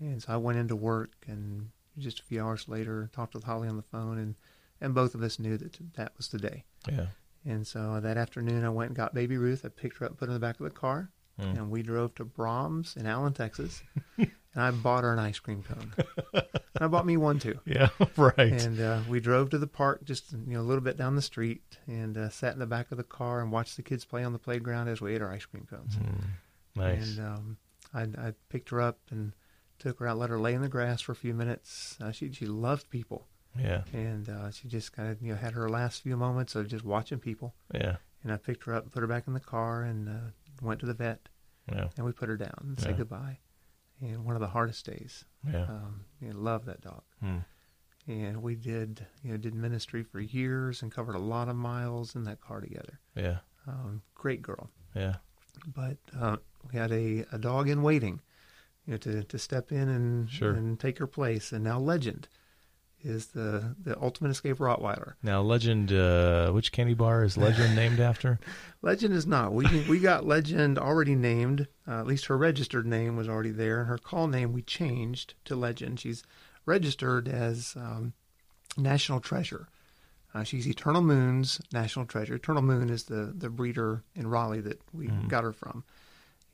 and 0.00 0.22
so 0.22 0.32
I 0.32 0.36
went 0.36 0.58
into 0.58 0.74
work, 0.76 1.10
and 1.26 1.70
just 1.98 2.20
a 2.20 2.22
few 2.24 2.42
hours 2.42 2.66
later 2.68 3.08
talked 3.12 3.34
with 3.34 3.44
Holly 3.44 3.68
on 3.68 3.76
the 3.76 3.82
phone, 3.82 4.18
and 4.18 4.34
and 4.80 4.94
both 4.94 5.14
of 5.14 5.22
us 5.22 5.38
knew 5.38 5.56
that 5.58 5.78
that 5.94 6.12
was 6.16 6.28
the 6.28 6.38
day. 6.38 6.64
Yeah. 6.90 7.06
And 7.44 7.66
so 7.66 8.00
that 8.00 8.16
afternoon, 8.16 8.64
I 8.64 8.68
went 8.70 8.90
and 8.90 8.96
got 8.96 9.14
Baby 9.14 9.36
Ruth. 9.38 9.64
I 9.64 9.68
picked 9.68 9.98
her 9.98 10.06
up, 10.06 10.18
put 10.18 10.26
her 10.28 10.34
in 10.34 10.40
the 10.40 10.46
back 10.46 10.60
of 10.60 10.64
the 10.64 10.70
car, 10.70 11.10
Mm. 11.40 11.56
and 11.56 11.70
we 11.70 11.82
drove 11.82 12.14
to 12.16 12.24
Braum's 12.26 12.96
in 12.96 13.06
Allen, 13.06 13.32
Texas. 13.32 13.82
and 14.18 14.28
I 14.54 14.70
bought 14.72 15.04
her 15.04 15.12
an 15.14 15.18
ice 15.18 15.38
cream 15.38 15.62
cone. 15.62 15.92
and 16.34 16.44
I 16.82 16.86
bought 16.86 17.06
me 17.06 17.16
one 17.16 17.38
too. 17.38 17.58
Yeah. 17.64 17.88
Right. 18.18 18.52
And 18.62 18.78
uh, 18.78 19.00
we 19.08 19.20
drove 19.20 19.48
to 19.50 19.58
the 19.58 19.66
park, 19.66 20.04
just 20.04 20.32
you 20.32 20.52
know, 20.54 20.60
a 20.60 20.68
little 20.68 20.82
bit 20.84 20.98
down 20.98 21.16
the 21.16 21.22
street, 21.22 21.62
and 21.86 22.18
uh, 22.18 22.28
sat 22.28 22.52
in 22.52 22.58
the 22.58 22.66
back 22.66 22.90
of 22.92 22.98
the 22.98 23.04
car 23.04 23.40
and 23.40 23.50
watched 23.50 23.76
the 23.76 23.82
kids 23.82 24.04
play 24.04 24.22
on 24.22 24.34
the 24.34 24.38
playground 24.38 24.88
as 24.88 25.00
we 25.00 25.14
ate 25.14 25.22
our 25.22 25.32
ice 25.32 25.46
cream 25.46 25.66
cones. 25.70 25.96
Mm. 25.96 26.24
Nice. 26.76 27.16
And 27.16 27.26
um, 27.26 27.56
I, 27.94 28.02
I 28.28 28.32
picked 28.50 28.68
her 28.68 28.80
up 28.82 28.98
and 29.10 29.32
took 29.78 29.98
her 30.00 30.06
out, 30.08 30.18
let 30.18 30.28
her 30.28 30.38
lay 30.38 30.52
in 30.52 30.60
the 30.60 30.68
grass 30.68 31.00
for 31.00 31.12
a 31.12 31.16
few 31.16 31.32
minutes. 31.32 31.96
Uh, 32.02 32.12
she 32.12 32.30
she 32.32 32.44
loved 32.44 32.90
people, 32.90 33.28
yeah. 33.58 33.82
and 33.92 34.28
uh, 34.28 34.50
she 34.50 34.68
just 34.68 34.92
kind 34.92 35.10
of 35.10 35.20
you 35.22 35.32
know 35.32 35.38
had 35.38 35.52
her 35.54 35.68
last 35.68 36.02
few 36.02 36.16
moments 36.16 36.54
of 36.54 36.68
just 36.68 36.84
watching 36.84 37.18
people. 37.18 37.54
Yeah. 37.74 37.96
And 38.22 38.32
I 38.32 38.36
picked 38.36 38.64
her 38.64 38.74
up, 38.74 38.90
put 38.92 39.00
her 39.00 39.06
back 39.06 39.26
in 39.26 39.32
the 39.32 39.40
car, 39.40 39.82
and 39.82 40.08
uh, 40.08 40.30
went 40.62 40.80
to 40.80 40.86
the 40.86 40.92
vet, 40.94 41.28
Yeah. 41.72 41.88
and 41.96 42.04
we 42.04 42.12
put 42.12 42.28
her 42.28 42.36
down 42.36 42.54
and 42.60 42.78
said 42.78 42.96
goodbye. 42.98 43.38
And 44.02 44.24
one 44.24 44.34
of 44.34 44.40
the 44.40 44.48
hardest 44.48 44.84
days. 44.86 45.24
Yeah. 45.50 45.64
Um, 45.64 46.04
you 46.20 46.30
know, 46.32 46.38
love 46.38 46.66
that 46.66 46.80
dog. 46.82 47.02
Mm. 47.24 47.44
And 48.08 48.42
we 48.42 48.56
did, 48.56 49.06
you 49.22 49.30
know, 49.30 49.36
did 49.36 49.54
ministry 49.54 50.02
for 50.02 50.20
years 50.20 50.82
and 50.82 50.90
covered 50.92 51.14
a 51.14 51.18
lot 51.20 51.48
of 51.48 51.56
miles 51.56 52.14
in 52.14 52.24
that 52.24 52.40
car 52.40 52.60
together. 52.60 52.98
Yeah. 53.14 53.38
Um, 53.66 54.02
great 54.14 54.42
girl. 54.42 54.70
Yeah. 54.94 55.16
But 55.74 55.98
uh, 56.18 56.36
we 56.70 56.78
had 56.78 56.92
a, 56.92 57.24
a 57.32 57.38
dog 57.38 57.68
in 57.68 57.82
waiting, 57.82 58.20
you 58.86 58.92
know, 58.92 58.96
to, 58.98 59.22
to 59.24 59.38
step 59.38 59.70
in 59.72 59.88
and 59.88 60.28
Sure. 60.30 60.52
and 60.52 60.78
take 60.80 60.98
her 60.98 61.06
place. 61.06 61.52
And 61.52 61.62
now 61.64 61.78
Legend 61.78 62.28
is 63.02 63.28
the 63.28 63.74
the 63.82 64.00
ultimate 64.00 64.30
escape 64.30 64.58
Rottweiler. 64.58 65.14
Now, 65.22 65.40
Legend, 65.40 65.92
uh, 65.92 66.50
which 66.52 66.72
candy 66.72 66.94
bar 66.94 67.24
is 67.24 67.36
Legend 67.36 67.74
named 67.74 68.00
after? 68.10 68.38
Legend 68.82 69.14
is 69.14 69.26
not. 69.26 69.52
We 69.52 69.66
we 69.88 69.98
got 69.98 70.26
Legend 70.26 70.78
already 70.78 71.14
named. 71.14 71.66
Uh, 71.86 72.00
at 72.00 72.06
least 72.06 72.26
her 72.26 72.36
registered 72.36 72.86
name 72.86 73.16
was 73.16 73.28
already 73.28 73.50
there, 73.50 73.80
and 73.80 73.88
her 73.88 73.98
call 73.98 74.26
name 74.26 74.52
we 74.52 74.62
changed 74.62 75.34
to 75.46 75.56
Legend. 75.56 76.00
She's 76.00 76.22
registered 76.66 77.26
as 77.28 77.74
um, 77.76 78.12
National 78.76 79.20
Treasure. 79.20 79.68
Uh, 80.32 80.44
she's 80.44 80.68
Eternal 80.68 81.02
Moon's 81.02 81.60
National 81.72 82.04
Treasure. 82.06 82.34
Eternal 82.36 82.62
Moon 82.62 82.88
is 82.90 83.04
the 83.04 83.32
the 83.36 83.50
breeder 83.50 84.02
in 84.14 84.26
Raleigh 84.28 84.60
that 84.60 84.80
we 84.92 85.08
Mhm. 85.08 85.28
got 85.28 85.42
her 85.44 85.52
from, 85.52 85.84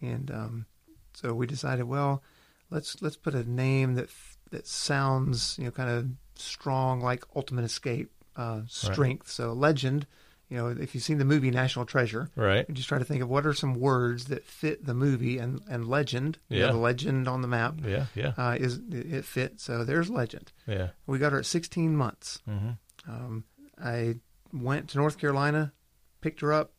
and 0.00 0.30
um, 0.30 0.66
so 1.12 1.34
we 1.34 1.46
decided, 1.46 1.84
well, 1.84 2.22
let's 2.70 3.02
let's 3.02 3.16
put 3.16 3.34
a 3.34 3.44
name 3.44 3.94
that 3.94 4.08
that 4.50 4.66
sounds 4.66 5.58
you 5.58 5.64
know 5.64 5.70
kind 5.70 5.90
of 5.90 6.06
strong 6.38 7.00
like 7.00 7.24
Ultimate 7.34 7.64
Escape. 7.64 8.10
uh, 8.36 8.60
strength. 8.68 9.30
So 9.30 9.54
legend, 9.54 10.06
you 10.50 10.58
know, 10.58 10.66
if 10.68 10.94
you've 10.94 11.02
seen 11.02 11.16
the 11.16 11.24
movie 11.24 11.50
National 11.50 11.86
Treasure, 11.86 12.28
Right. 12.36 12.66
you 12.68 12.74
just 12.74 12.86
try 12.86 12.98
to 12.98 13.04
think 13.04 13.22
of 13.22 13.30
what 13.30 13.46
are 13.46 13.54
some 13.54 13.72
words 13.72 14.26
that 14.26 14.44
fit 14.44 14.84
the 14.84 14.92
movie 14.92 15.38
and, 15.38 15.62
and 15.70 15.88
legend. 15.88 16.38
You 16.50 16.58
Yeah. 16.60 16.66
know, 16.66 16.72
the 16.74 16.78
legend 16.80 17.28
on 17.28 17.40
the 17.40 17.48
map 17.48 17.76
Yeah. 17.82 18.06
Yeah. 18.14 18.34
uh, 18.36 18.54
is 18.60 18.78
it 18.90 19.24
fit. 19.24 19.58
So 19.58 19.84
there's 19.84 20.10
legend. 20.10 20.52
Yeah. 20.66 20.90
We 21.06 21.18
got 21.18 21.32
her 21.32 21.38
at 21.38 21.46
16 21.46 21.96
months. 21.96 22.40
Mm-hmm. 22.46 23.10
Um, 23.10 23.44
I 23.82 24.16
went 24.52 24.90
to 24.90 24.98
North 24.98 25.16
Carolina, 25.18 25.72
picked 26.20 26.42
her 26.42 26.52
up, 26.52 26.74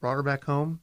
brought 0.00 0.14
her 0.14 0.22
back 0.22 0.44
home, 0.44 0.78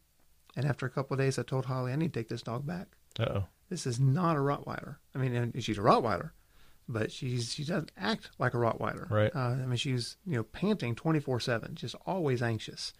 and 0.57 0.65
after 0.65 0.85
a 0.85 0.89
couple 0.89 1.13
of 1.13 1.19
days, 1.19 1.39
I 1.39 1.43
told 1.43 1.65
Holly 1.67 1.93
I 1.93 1.95
need 1.95 2.11
to 2.13 2.19
take 2.19 2.27
this 2.27 2.41
dog 2.41 2.65
back. 2.67 2.87
Uh 3.17 3.23
oh. 3.29 3.43
This 3.69 3.85
is 3.87 3.97
not 3.99 4.35
a 4.35 4.39
Rottweiler. 4.39 4.97
I 5.15 5.19
mean, 5.19 5.33
and 5.35 5.63
she's 5.63 5.77
a 5.77 5.81
Rottweiler, 5.81 6.31
but 6.87 7.11
she's 7.11 7.53
she 7.53 7.63
doesn't 7.63 7.91
act 7.97 8.29
like 8.39 8.53
a 8.53 8.57
Rottweiler. 8.57 9.09
Right. 9.09 9.35
Uh, 9.35 9.39
I 9.39 9.65
mean, 9.65 9.77
she's 9.77 10.17
you 10.25 10.35
know 10.37 10.43
panting 10.43 10.95
twenty 10.95 11.19
four 11.19 11.39
seven, 11.39 11.75
just 11.75 11.95
always 12.05 12.41
anxious, 12.41 12.93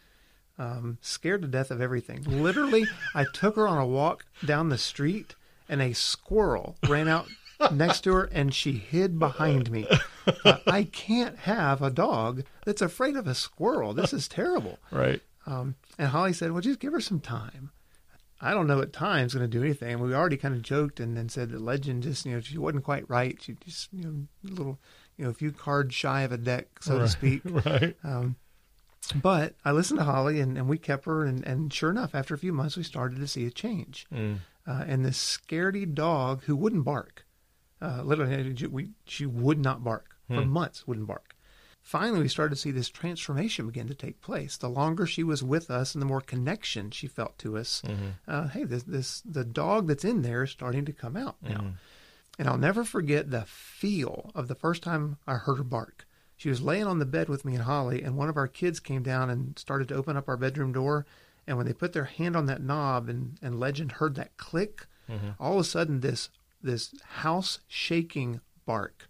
um, 0.58 0.98
scared 1.01 1.41
to 1.44 1.48
death 1.48 1.72
of 1.72 1.82
everything. 1.82 2.24
Literally, 2.24 2.86
I 3.15 3.25
took 3.34 3.56
her 3.56 3.67
on 3.67 3.77
a 3.77 3.86
walk 3.86 4.25
down 4.46 4.70
the 4.70 4.77
street, 4.77 5.36
and 5.70 5.82
a 5.82 5.94
squirrel 5.94 6.75
ran 6.88 7.08
out 7.08 7.27
next 7.72 8.01
to 8.01 8.13
her, 8.13 8.25
and 8.25 8.53
she 8.53 8.74
hid 8.74 9.17
behind 9.20 9.72
me. 9.72 9.88
Thought, 10.44 10.63
I 10.67 10.84
can't 10.84 11.38
have 11.39 11.82
a 11.82 11.89
dog 11.89 12.44
that's 12.65 12.82
afraid 12.82 13.15
of 13.15 13.27
a 13.27 13.36
squirrel. 13.36 13.94
This 13.94 14.13
is 14.13 14.27
terrible. 14.27 14.79
Right. 14.91 15.22
Um, 15.46 15.75
and 15.98 16.10
Holly 16.10 16.34
said, 16.34 16.51
"Well, 16.51 16.62
just 16.62 16.79
give 16.79 16.94
her 16.94 17.01
some 17.01 17.22
time." 17.22 17.72
I 18.39 18.51
don't 18.53 18.67
know 18.67 18.82
at 18.82 18.94
times 18.94 19.34
going 19.34 19.50
to 19.50 19.58
do 19.58 19.63
anything. 19.63 20.00
We 20.00 20.13
already 20.13 20.38
kind 20.38 20.53
of 20.53 20.62
joked 20.62 21.00
and 21.00 21.17
then 21.17 21.29
said 21.29 21.50
that 21.51 21.62
Legend 21.62 22.03
just, 22.03 22.25
you 22.25 22.34
know, 22.34 22.39
she 22.39 22.58
wasn't 22.58 22.84
quite 22.84 23.10
right. 23.10 23.38
She 23.41 23.56
just, 23.65 23.89
you 23.91 24.03
know, 24.03 24.27
a 24.46 24.53
little, 24.53 24.79
you 25.17 25.25
know, 25.25 25.32
a 25.32 25.34
few 25.34 25.51
cards 25.51 25.96
shy 25.96 26.22
of 26.22 26.32
a 26.32 26.38
deck, 26.38 26.67
so 26.82 27.00
to 27.00 27.08
speak. 27.08 27.41
Right. 27.65 27.96
Um, 28.03 28.36
but 29.15 29.56
I 29.63 29.72
listened 29.72 30.00
to 30.00 30.03
Holly 30.03 30.39
and, 30.39 30.58
and 30.58 30.67
we 30.67 30.77
kept 30.77 31.06
her. 31.06 31.24
And, 31.25 31.44
and 31.46 31.74
sure 31.74 31.89
enough, 31.89 32.13
after 32.13 32.34
a 32.34 32.38
few 32.38 32.53
months, 32.53 32.77
we 32.77 32.84
started 32.84 33.20
to 33.20 33.27
see 33.27 33.46
a 33.46 33.51
change. 33.51 34.06
Mm. 34.13 34.39
Uh, 34.67 34.84
and 34.86 35.06
this 35.06 35.17
scaredy 35.17 35.91
dog 35.91 36.44
who 36.44 36.56
wouldn't 36.56 36.84
bark, 36.84 37.25
uh, 37.82 38.01
literally, 38.03 38.53
we, 38.67 38.89
she 39.06 39.25
would 39.25 39.60
not 39.60 39.84
bark 39.84 40.15
for 40.27 40.41
Hmm. 40.41 40.50
months, 40.50 40.86
wouldn't 40.86 41.08
bark. 41.08 41.26
Finally, 41.88 42.20
we 42.20 42.27
started 42.27 42.53
to 42.53 42.60
see 42.60 42.70
this 42.72 42.89
transformation 42.89 43.65
begin 43.65 43.88
to 43.88 43.96
take 43.96 44.20
place. 44.20 44.58
The 44.58 44.67
longer 44.67 45.06
she 45.08 45.24
was 45.24 45.41
with 45.41 45.72
us, 45.72 45.96
and 45.96 46.01
the 46.01 46.06
more 46.06 46.20
connection 46.20 46.91
she 46.91 47.08
felt 47.08 47.38
to 47.39 47.58
us. 47.58 47.82
Mm-hmm. 47.88 48.08
Uh, 48.27 48.50
hey, 48.50 48.65
this, 48.65 48.84
this 48.84 49.22
the 49.22 49.46
dog 49.46 49.88
that's 49.88 50.03
in 50.03 50.22
there 50.22 50.44
is 50.44 50.51
starting 50.51 50.84
to 50.84 50.91
come 50.91 51.15
out 51.15 51.38
now. 51.41 51.62
Mhm. 51.62 51.74
And 52.39 52.50
I'll 52.50 52.58
never 52.58 52.84
forget 52.84 53.32
the 53.32 53.44
feel 53.46 54.32
of 54.36 54.50
the 54.50 54.53
first 54.53 54.84
time 54.84 55.15
I 55.25 55.36
heard 55.36 55.60
her 55.60 55.63
bark. 55.63 56.06
She 56.36 56.50
was 56.50 56.62
laying 56.62 56.84
on 56.88 57.00
the 57.00 57.06
bed 57.06 57.29
with 57.29 57.46
me 57.46 57.53
and 57.56 57.63
Holly, 57.63 58.03
and 58.03 58.17
one 58.17 58.27
of 58.27 58.36
our 58.36 58.50
kids 58.50 58.82
came 58.82 59.01
down 59.01 59.29
and 59.29 59.58
started 59.58 59.88
to 59.88 59.96
open 59.96 60.17
up 60.17 60.27
our 60.27 60.36
bedroom 60.36 60.74
door. 60.74 61.06
And 61.48 61.56
when 61.56 61.65
they 61.67 61.74
put 61.74 61.94
their 61.94 62.03
hand 62.03 62.36
on 62.36 62.48
that 62.48 62.62
knob 62.62 63.08
and, 63.08 63.38
and 63.41 63.62
Legend 63.62 63.94
heard 63.94 64.15
that 64.15 64.36
click, 64.36 64.88
Mhm. 65.10 65.36
all 65.39 65.53
of 65.53 65.60
a 65.62 65.63
sudden 65.63 66.01
this 66.01 66.29
this 66.62 66.94
house 67.22 67.60
shaking 67.70 68.41
bark 68.65 69.08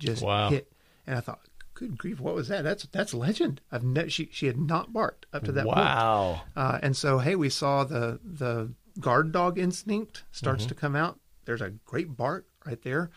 just 0.00 0.20
Wow. 0.24 0.50
hit. 0.50 0.72
And 1.06 1.16
I 1.16 1.20
thought, 1.20 1.42
good 1.78 1.96
grief, 1.96 2.18
what 2.20 2.34
was 2.34 2.48
that? 2.48 2.62
That's 2.64 2.84
that's 2.86 3.14
Legend. 3.14 3.60
I've 3.70 3.84
ne- 3.84 4.08
she 4.08 4.28
she 4.32 4.46
had 4.46 4.58
not 4.58 4.92
barked 4.92 5.26
up 5.32 5.44
to 5.44 5.52
that 5.52 5.64
point. 5.64 5.76
Wow. 5.76 6.42
Uh, 6.56 6.78
and 6.82 6.96
so, 6.96 7.18
hey, 7.18 7.34
we 7.36 7.48
saw 7.48 7.84
the 7.84 8.18
the 8.24 8.72
guard 9.00 9.30
dog 9.32 9.58
instinct 9.58 10.24
starts 10.32 10.64
Mm-hmm. 10.64 10.68
to 10.68 10.74
come 10.74 10.96
out. 10.96 11.20
There's 11.44 11.62
a 11.62 11.70
great 11.70 12.16
bark 12.16 12.46
right 12.66 12.82
there. 12.82 13.10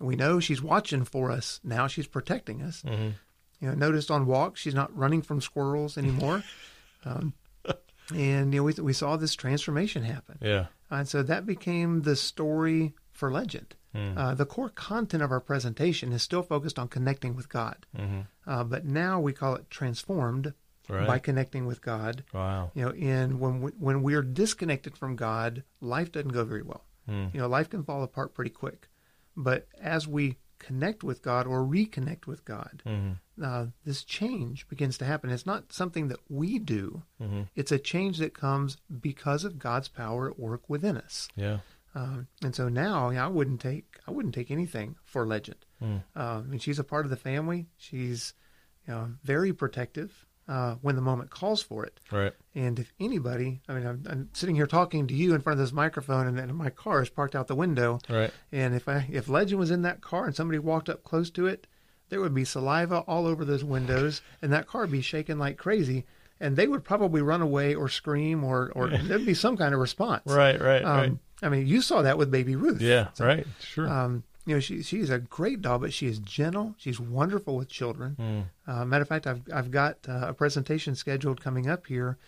We 0.00 0.16
know 0.16 0.40
she's 0.40 0.60
watching 0.62 1.04
for 1.04 1.30
us 1.30 1.60
now. 1.62 1.86
She's 1.86 2.06
protecting 2.06 2.62
us. 2.62 2.82
Mhm. 2.82 3.12
You 3.60 3.68
know, 3.68 3.74
noticed 3.74 4.10
on 4.10 4.26
walks 4.26 4.60
she's 4.60 4.74
not 4.74 4.96
running 4.96 5.22
from 5.22 5.40
squirrels 5.40 5.96
anymore. 5.98 6.42
um, 7.04 7.34
and 8.14 8.52
you 8.52 8.60
know, 8.60 8.64
we 8.64 8.72
we 8.74 8.92
saw 8.92 9.16
this 9.16 9.34
transformation 9.34 10.02
happen. 10.02 10.38
Yeah. 10.40 10.66
And 10.90 11.06
so 11.06 11.22
that 11.22 11.46
became 11.46 12.02
the 12.02 12.16
story 12.16 12.94
for 13.20 13.30
Legend. 13.30 13.76
Mm. 13.94 14.16
Uh, 14.16 14.34
the 14.34 14.46
core 14.46 14.70
content 14.70 15.22
of 15.22 15.30
our 15.30 15.40
presentation 15.40 16.10
is 16.12 16.22
still 16.22 16.42
focused 16.42 16.78
on 16.78 16.88
connecting 16.88 17.36
with 17.36 17.48
God, 17.48 17.86
Mhm. 17.96 18.26
uh, 18.46 18.64
but 18.64 18.84
now 18.86 19.20
we 19.20 19.32
call 19.32 19.54
it 19.56 19.68
transformed 19.70 20.54
Right. 20.88 21.06
by 21.06 21.18
connecting 21.20 21.66
with 21.66 21.82
God 21.82 22.24
Wow. 22.32 22.72
you 22.74 22.82
know 22.84 22.90
in 22.92 23.38
when 23.38 23.60
we, 23.62 23.70
when 23.72 24.02
we're 24.02 24.22
disconnected 24.24 24.96
from 24.96 25.14
god 25.14 25.62
life 25.80 26.10
doesn't 26.10 26.32
go 26.32 26.44
very 26.44 26.62
well 26.62 26.84
Mm. 27.08 27.32
you 27.32 27.40
know 27.40 27.46
life 27.48 27.70
can 27.70 27.84
fall 27.84 28.02
apart 28.02 28.34
pretty 28.34 28.50
quick 28.50 28.88
but 29.36 29.68
as 29.80 30.08
we 30.08 30.36
connect 30.58 31.04
with 31.04 31.22
god 31.22 31.46
or 31.46 31.60
reconnect 31.64 32.26
with 32.26 32.44
god 32.44 32.82
Mhm. 32.84 33.18
uh, 33.40 33.66
this 33.84 34.02
change 34.02 34.66
begins 34.68 34.98
to 34.98 35.04
happen 35.04 35.30
it's 35.30 35.46
not 35.46 35.72
something 35.72 36.08
that 36.08 36.18
we 36.28 36.58
do 36.58 37.02
Mhm. 37.20 37.48
it's 37.54 37.70
a 37.72 37.78
change 37.78 38.18
that 38.18 38.34
comes 38.34 38.76
because 39.00 39.44
of 39.44 39.58
god's 39.60 39.88
power 39.88 40.28
at 40.28 40.38
work 40.40 40.68
within 40.68 40.96
us 40.96 41.28
Yeah. 41.36 41.60
Um, 41.94 42.26
and 42.42 42.54
so 42.54 42.68
now 42.68 43.10
you 43.10 43.16
know, 43.16 43.24
i 43.24 43.28
wouldn't 43.28 43.60
take 43.60 43.98
i 44.06 44.10
wouldn't 44.10 44.34
take 44.34 44.50
anything 44.50 44.96
for 45.04 45.26
legend 45.26 45.56
Mm. 45.82 45.86
um, 45.86 46.02
I 46.14 46.40
mean, 46.42 46.60
she's 46.60 46.78
a 46.78 46.84
part 46.84 47.06
of 47.06 47.10
the 47.10 47.16
family 47.16 47.66
she's 47.78 48.34
you 48.86 48.92
know 48.92 49.12
very 49.24 49.52
protective 49.52 50.26
uh, 50.48 50.74
when 50.82 50.94
the 50.96 51.00
moment 51.02 51.30
calls 51.30 51.62
for 51.62 51.84
it 51.84 52.00
Right. 52.10 52.32
and 52.56 52.78
if 52.78 52.92
anybody, 53.00 53.60
I 53.68 53.72
mean, 53.74 53.86
I'm, 53.86 54.02
I'm 54.08 54.28
sitting 54.32 54.56
here 54.56 54.66
talking 54.66 55.06
to 55.06 55.14
you 55.14 55.32
in 55.34 55.40
front 55.40 55.60
of 55.60 55.64
this 55.64 55.72
microphone, 55.72 56.26
and, 56.26 56.38
and 56.40 56.52
my 56.56 56.70
car 56.70 57.00
is 57.02 57.08
parked 57.08 57.36
out 57.36 57.46
the 57.46 57.54
window. 57.54 58.00
Right. 58.08 58.32
And 58.50 58.74
if 58.74 58.88
I, 58.88 59.06
if 59.12 59.28
Legend 59.28 59.60
was 59.60 59.70
in 59.70 59.82
that 59.82 60.00
car 60.00 60.26
and 60.26 60.34
somebody 60.34 60.58
walked 60.58 60.88
up 60.88 61.04
close 61.04 61.30
to 61.32 61.46
it, 61.46 61.68
there 62.08 62.20
would 62.20 62.34
be 62.34 62.44
saliva 62.44 62.98
all 63.06 63.26
over 63.26 63.44
those 63.44 63.62
windows, 63.62 64.22
and 64.42 64.52
that 64.52 64.66
car 64.66 64.80
would 64.80 64.90
be 64.90 65.02
shaking 65.02 65.38
like 65.38 65.56
crazy, 65.56 66.04
and 66.40 66.56
they 66.56 66.66
would 66.66 66.82
probably 66.82 67.22
run 67.22 67.42
away 67.42 67.74
or 67.76 67.88
scream, 67.88 68.42
or 68.42 68.72
or 68.74 68.88
there'd 69.04 69.24
be 69.24 69.34
some 69.34 69.56
kind 69.56 69.72
of 69.72 69.78
response. 69.80 70.22
Right. 70.26 70.60
Right. 70.60 70.82
Um, 70.84 70.98
right. 70.98 71.12
I 71.42 71.48
mean, 71.48 71.66
you 71.66 71.82
saw 71.82 72.02
that 72.02 72.18
with 72.18 72.30
Baby 72.30 72.56
Ruth. 72.56 72.80
Yeah. 72.80 73.08
So, 73.14 73.26
Right. 73.26 73.46
Sure. 73.60 73.88
Um, 73.88 74.24
you 74.46 74.54
know, 74.56 74.60
she 74.60 74.82
she's 74.82 75.10
a 75.10 75.18
great 75.18 75.60
dog, 75.62 75.82
but 75.82 75.92
she 75.92 76.06
is 76.06 76.18
gentle. 76.18 76.74
She's 76.78 76.98
wonderful 76.98 77.56
with 77.56 77.68
children. 77.68 78.16
Mm. 78.18 78.44
Uh, 78.66 78.84
matter 78.84 79.02
of 79.02 79.08
fact, 79.08 79.26
I've 79.26 79.42
I've 79.52 79.70
got 79.70 79.98
uh, 80.08 80.26
a 80.28 80.34
presentation 80.34 80.94
scheduled 80.94 81.40
coming 81.40 81.68
up 81.68 81.86
here 81.86 82.18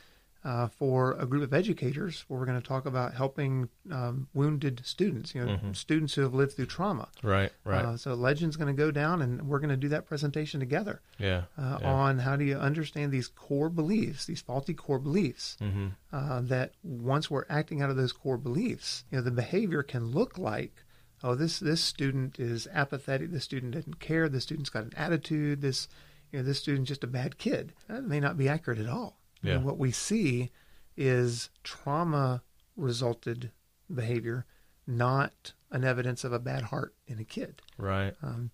uh, 0.44 0.66
for 0.66 1.12
a 1.12 1.26
group 1.26 1.42
of 1.44 1.54
educators 1.54 2.24
where 2.26 2.40
we're 2.40 2.46
going 2.46 2.60
to 2.60 2.66
talk 2.66 2.84
about 2.84 3.14
helping 3.14 3.68
um, 3.92 4.26
wounded 4.34 4.80
students. 4.84 5.34
You 5.34 5.44
know, 5.44 5.56
Mhm. 5.56 5.76
students 5.76 6.14
who 6.14 6.22
have 6.22 6.34
lived 6.34 6.54
through 6.54 6.66
trauma. 6.66 7.08
Right. 7.22 7.52
Right. 7.64 7.84
Uh, 7.84 7.96
so 7.96 8.14
Legend's 8.14 8.56
going 8.56 8.74
to 8.74 8.80
go 8.80 8.90
down, 8.90 9.22
and 9.22 9.48
we're 9.48 9.60
going 9.60 9.70
to 9.70 9.76
do 9.76 9.88
that 9.90 10.06
presentation 10.06 10.58
together 10.58 11.00
yeah. 11.18 11.44
uh, 11.56 11.78
yeah. 11.80 11.92
on 11.92 12.18
how 12.18 12.34
do 12.36 12.44
you 12.44 12.56
understand 12.56 13.12
these 13.12 13.28
core 13.28 13.68
beliefs, 13.70 14.26
these 14.26 14.40
faulty 14.40 14.74
core 14.74 14.98
beliefs. 14.98 15.56
Mm-hmm. 15.60 15.88
Uh, 16.12 16.40
that 16.42 16.72
once 16.82 17.30
we're 17.30 17.46
acting 17.48 17.80
out 17.80 17.88
of 17.90 17.96
those 17.96 18.12
core 18.12 18.36
beliefs, 18.36 19.04
you 19.10 19.18
know, 19.18 19.22
the 19.22 19.30
behavior 19.30 19.82
can 19.82 20.06
look 20.06 20.36
like, 20.38 20.84
oh, 21.22 21.34
this 21.36 21.60
this 21.60 21.80
student 21.80 22.40
is 22.40 22.66
apathetic. 22.72 23.30
This 23.30 23.44
student 23.44 23.72
didn't 23.72 24.00
care. 24.00 24.28
This 24.28 24.42
student's 24.42 24.70
got 24.70 24.82
an 24.84 24.92
attitude. 24.96 25.60
This, 25.62 25.88
you 26.32 26.40
know, 26.40 26.44
this 26.44 26.58
student's 26.58 26.88
just 26.88 27.04
a 27.04 27.06
bad 27.06 27.38
kid. 27.38 27.72
That 27.88 28.02
may 28.04 28.18
not 28.18 28.36
be 28.36 28.48
accurate 28.48 28.80
at 28.80 28.88
all. 28.88 29.18
Yeah. 29.42 29.54
And 29.54 29.64
what 29.64 29.78
we 29.78 29.90
see 29.90 30.50
is 30.96 31.50
trauma 31.64 32.42
resulted 32.76 33.50
behavior, 33.92 34.46
not 34.86 35.52
an 35.70 35.84
evidence 35.84 36.24
of 36.24 36.32
a 36.32 36.38
bad 36.38 36.64
heart 36.64 36.94
in 37.06 37.18
a 37.18 37.24
kid. 37.24 37.62
Right. 37.78 38.14
Um, 38.22 38.50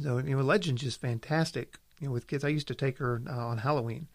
so 0.00 0.18
you 0.18 0.36
know, 0.36 0.42
Legend's 0.42 0.82
just 0.82 1.00
fantastic. 1.00 1.78
You 2.00 2.08
know, 2.08 2.12
with 2.12 2.26
kids, 2.26 2.44
I 2.44 2.48
used 2.48 2.68
to 2.68 2.74
take 2.74 2.98
her 2.98 3.22
uh, 3.28 3.46
on 3.46 3.58
Halloween 3.58 4.08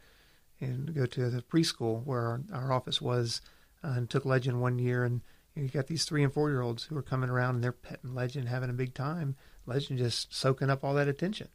and 0.60 0.94
go 0.94 1.06
to 1.06 1.30
the 1.30 1.42
preschool 1.42 2.04
where 2.06 2.22
our, 2.22 2.42
our 2.54 2.74
office 2.74 3.02
was, 3.02 3.42
uh, 3.84 3.94
and 3.96 4.10
took 4.10 4.26
Legend 4.26 4.62
one 4.62 4.78
year. 4.78 5.04
And 5.06 5.22
you, 5.56 5.62
know, 5.62 5.66
you 5.66 5.70
got 5.70 5.88
these 5.88 6.06
three 6.06 6.24
and 6.24 6.34
four 6.34 6.50
year 6.50 6.62
olds 6.62 6.84
who 6.84 6.98
are 6.98 7.02
coming 7.02 7.30
around 7.30 7.56
and 7.56 7.64
they're 7.64 7.72
petting 7.72 8.14
Legend, 8.14 8.50
having 8.50 8.70
a 8.70 8.74
big 8.74 8.94
time. 8.94 9.36
Legend 9.66 10.00
just 10.00 10.34
soaking 10.34 10.70
up 10.70 10.84
all 10.84 10.94
that 10.96 11.08
attention. 11.08 11.48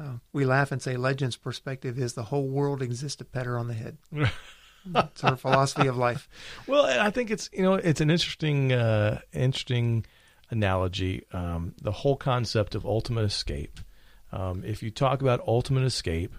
Uh, 0.00 0.14
we 0.32 0.44
laugh 0.44 0.72
and 0.72 0.80
say 0.80 0.96
Legend's 0.96 1.36
perspective 1.36 1.98
is 1.98 2.14
the 2.14 2.24
whole 2.24 2.48
world 2.48 2.80
exists 2.80 3.16
to 3.16 3.24
pet 3.24 3.44
her 3.44 3.58
on 3.58 3.68
the 3.68 3.74
head. 3.74 3.98
it's 4.94 5.20
her 5.20 5.36
philosophy 5.36 5.86
of 5.88 5.96
life. 5.96 6.28
Well, 6.66 6.86
I 6.86 7.10
think 7.10 7.30
it's 7.30 7.50
you 7.52 7.62
know 7.62 7.74
it's 7.74 8.00
an 8.00 8.10
interesting 8.10 8.72
uh, 8.72 9.20
interesting 9.32 10.06
analogy. 10.48 11.24
Um, 11.32 11.74
the 11.82 11.92
whole 11.92 12.16
concept 12.16 12.74
of 12.74 12.86
ultimate 12.86 13.24
escape. 13.24 13.80
Um, 14.32 14.64
if 14.64 14.82
you 14.82 14.90
talk 14.90 15.20
about 15.20 15.46
ultimate 15.46 15.84
escape 15.84 16.34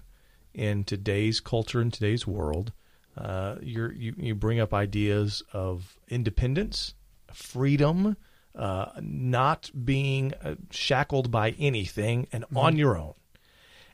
in 0.54 0.82
today's 0.82 1.40
culture 1.40 1.80
in 1.80 1.90
today's 1.90 2.26
world, 2.26 2.72
uh, 3.16 3.56
you're, 3.60 3.92
you 3.92 4.14
you 4.16 4.34
bring 4.34 4.58
up 4.58 4.74
ideas 4.74 5.42
of 5.52 5.96
independence, 6.08 6.94
freedom, 7.32 8.16
uh, 8.56 8.86
not 9.00 9.70
being 9.84 10.32
uh, 10.42 10.56
shackled 10.70 11.30
by 11.30 11.50
anything, 11.60 12.26
and 12.32 12.44
on 12.56 12.76
your 12.76 12.98
own. 12.98 13.14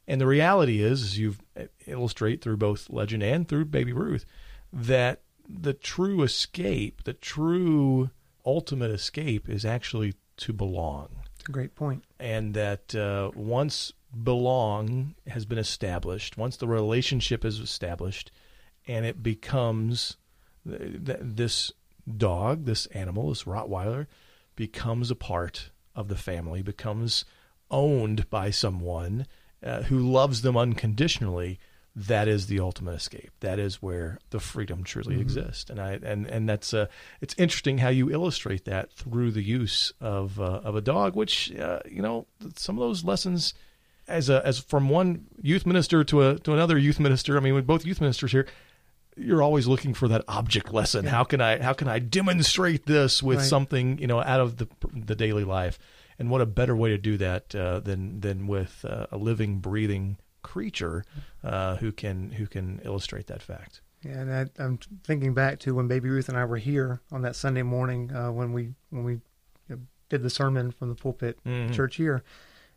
And 0.09 0.23
the 0.23 0.27
reality 0.27 0.81
is, 0.81 1.03
as 1.03 1.19
you 1.19 1.35
illustrate 1.87 2.41
through 2.41 2.57
both 2.57 2.89
Legend 2.89 3.23
and 3.23 3.47
through 3.47 3.67
Baby 3.67 3.93
Ruth, 3.93 4.25
that 4.73 5.21
the 5.47 5.75
true 5.75 6.23
escape, 6.23 7.05
the 7.05 7.13
true 7.13 8.09
ultimate 8.45 8.91
escape, 8.91 9.51
is 9.51 9.67
actually 9.67 10.15
to 10.39 10.55
belong. 10.55 11.11
It's 11.39 11.49
a 11.51 11.53
great 11.53 11.75
point. 11.75 12.05
And 12.19 12.55
that 12.55 12.95
uh, 12.95 13.33
once 13.35 13.93
belong 14.25 15.15
has 15.27 15.45
been 15.45 15.59
established, 15.59 16.39
once 16.39 16.57
the 16.57 16.67
relationship 16.67 17.45
is 17.45 17.61
established, 17.61 18.31
and 18.87 19.05
it 19.05 19.23
becomes 19.23 20.17
th- 20.67 21.05
th- 21.05 21.19
this 21.21 21.71
dog, 22.17 22.65
this 22.65 22.87
animal, 22.87 23.29
this 23.29 23.45
Rottweiler, 23.45 24.07
becomes 24.57 25.11
a 25.11 25.15
part 25.15 25.71
of 25.95 26.09
the 26.09 26.17
family, 26.17 26.63
becomes 26.63 27.27
owned 27.71 28.31
by 28.31 28.49
someone 28.49 29.27
uh, 29.65 29.83
who 29.83 29.99
loves 29.99 30.43
them 30.43 30.57
unconditionally. 30.57 31.59
That 31.97 32.29
is 32.29 32.47
the 32.47 32.61
ultimate 32.61 32.95
escape. 32.95 33.31
That 33.41 33.59
is 33.59 33.83
where 33.83 34.19
the 34.31 34.39
freedom 34.39 34.85
truly 34.85 35.15
Mm-hmm. 35.15 35.23
exists, 35.23 35.69
and 35.69 35.81
I 35.81 35.99
and 36.03 36.27
and 36.27 36.49
that's 36.49 36.73
uh, 36.73 36.87
it's 37.21 37.35
interesting 37.37 37.79
how 37.79 37.89
you 37.89 38.09
illustrate 38.09 38.67
that 38.67 38.93
through 38.93 39.33
the 39.33 39.43
use 39.43 39.93
of 40.01 40.39
uh, 40.39 40.61
of 40.63 40.77
a 40.77 40.81
dog, 40.81 41.17
which 41.17 41.53
uh, 41.57 41.81
you 41.91 42.01
know 42.01 42.27
some 42.55 42.77
of 42.79 42.81
those 42.89 43.03
lessons 43.05 43.53
as 44.07 44.31
a 44.31 44.47
as 44.47 44.61
from 44.61 44.89
one 44.89 45.27
youth 45.43 45.67
minister 45.67 46.05
to 46.05 46.23
a 46.23 46.39
to 46.41 46.53
another 46.53 46.79
youth 46.79 47.01
minister. 47.01 47.37
I 47.37 47.41
mean, 47.41 47.55
with 47.55 47.67
both 47.67 47.85
youth 47.85 48.01
ministers 48.01 48.31
here, 48.31 48.47
you're 49.17 49.43
always 49.43 49.67
looking 49.67 49.93
for 49.93 50.07
that 50.07 50.23
object 50.29 50.73
lesson. 50.73 51.05
How 51.07 51.25
can 51.25 51.41
I 51.41 51.61
how 51.61 51.73
can 51.73 51.89
I 51.89 51.99
demonstrate 51.99 52.87
this 52.87 53.25
with 53.25 53.39
Right. 53.39 53.47
something 53.47 53.99
you 53.99 54.07
know 54.07 54.21
out 54.21 54.39
of 54.41 54.59
the 54.59 54.69
the 54.95 55.17
daily 55.17 55.43
life? 55.45 55.81
And 56.19 56.31
what 56.31 56.41
a 56.41 56.47
better 56.47 56.75
way 56.75 56.91
to 56.91 56.99
do 56.99 57.17
that 57.19 57.55
uh, 57.55 57.81
than 57.81 58.21
than 58.21 58.47
with 58.47 58.85
uh, 58.89 59.07
a 59.13 59.17
living, 59.17 59.61
breathing 59.61 60.19
creature 60.43 61.05
uh, 61.45 61.77
who 61.77 61.93
can 61.93 62.33
who 62.33 62.47
can 62.47 62.81
illustrate 62.85 63.27
that 63.29 63.43
fact. 63.43 63.81
Yeah, 64.05 64.21
and 64.21 64.33
I, 64.33 64.47
I'm 64.63 64.79
thinking 65.05 65.35
back 65.35 65.59
to 65.61 65.75
when 65.75 65.89
Baby 65.89 66.09
Ruth 66.09 66.29
and 66.29 66.39
I 66.39 66.45
were 66.45 66.57
here 66.59 67.01
on 67.13 67.23
that 67.23 67.35
Sunday 67.37 67.63
morning 67.63 68.13
uh, 68.13 68.31
when 68.33 68.53
we 68.53 68.75
when 68.91 69.05
we 69.05 69.21
did 70.09 70.23
the 70.23 70.31
sermon 70.31 70.71
from 70.73 70.89
the 70.89 70.95
pulpit 70.95 71.39
Mhm. 71.45 71.75
church 71.75 71.97
here, 71.97 72.23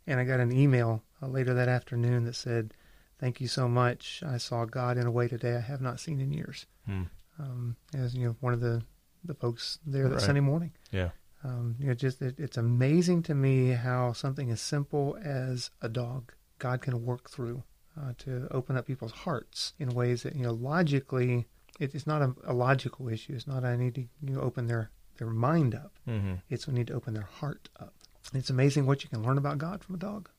and 0.05 0.19
I 0.19 0.23
got 0.25 0.39
an 0.41 0.51
email 0.51 1.01
uh, 1.21 1.27
later 1.27 1.53
that 1.53 1.69
afternoon 1.69 2.25
that 2.25 2.35
said, 2.35 2.73
"Thank 3.19 3.39
you 3.39 3.47
so 3.47 3.67
much. 3.69 4.21
I 4.25 4.37
saw 4.37 4.65
God 4.65 4.97
in 4.97 5.07
a 5.07 5.11
way 5.11 5.27
today 5.27 5.55
I 5.55 5.61
have 5.61 5.81
not 5.81 5.99
seen 5.99 6.19
in 6.19 6.31
years." 6.33 6.65
Hmm. 6.85 7.03
Um, 7.39 7.75
as 7.95 8.13
you 8.15 8.25
know, 8.27 8.35
one 8.39 8.53
of 8.53 8.59
the 8.59 8.83
the 9.23 9.33
folks 9.35 9.79
there 9.85 10.09
that 10.09 10.15
Right. 10.15 10.21
Sunday 10.21 10.41
morning. 10.41 10.71
Yeah. 10.91 11.09
Um, 11.43 11.75
you 11.79 11.87
know, 11.87 11.93
just 11.93 12.21
it, 12.21 12.35
it's 12.39 12.57
amazing 12.57 13.23
to 13.23 13.33
me 13.35 13.69
how 13.69 14.13
something 14.13 14.51
as 14.51 14.61
simple 14.61 15.17
as 15.23 15.71
a 15.81 15.89
dog 15.89 16.33
God 16.59 16.81
can 16.81 17.03
work 17.05 17.29
through 17.29 17.63
uh, 17.99 18.13
to 18.19 18.47
open 18.51 18.77
up 18.77 18.85
people's 18.85 19.11
hearts 19.11 19.73
in 19.79 19.89
ways 19.89 20.23
that 20.23 20.35
you 20.35 20.43
know 20.43 20.53
logically 20.53 21.47
it, 21.79 21.95
it's 21.95 22.05
not 22.05 22.21
a, 22.21 22.35
a 22.45 22.53
logical 22.53 23.09
issue. 23.09 23.33
It's 23.33 23.47
not 23.47 23.63
I 23.65 23.75
need 23.75 23.95
to 23.95 24.01
you 24.01 24.35
know, 24.35 24.41
open 24.41 24.67
their 24.67 24.91
their 25.17 25.29
mind 25.29 25.75
up. 25.75 25.93
hmm 26.05 26.35
It's 26.49 26.67
we 26.67 26.73
need 26.73 26.87
to 26.87 26.93
open 26.93 27.13
their 27.13 27.23
heart 27.39 27.69
up. 27.79 27.93
It's 28.33 28.49
amazing 28.49 28.85
what 28.85 29.03
you 29.03 29.09
can 29.09 29.23
learn 29.23 29.37
about 29.37 29.57
God 29.57 29.83
from 29.83 29.95
a 29.95 29.97
dog. 29.97 30.29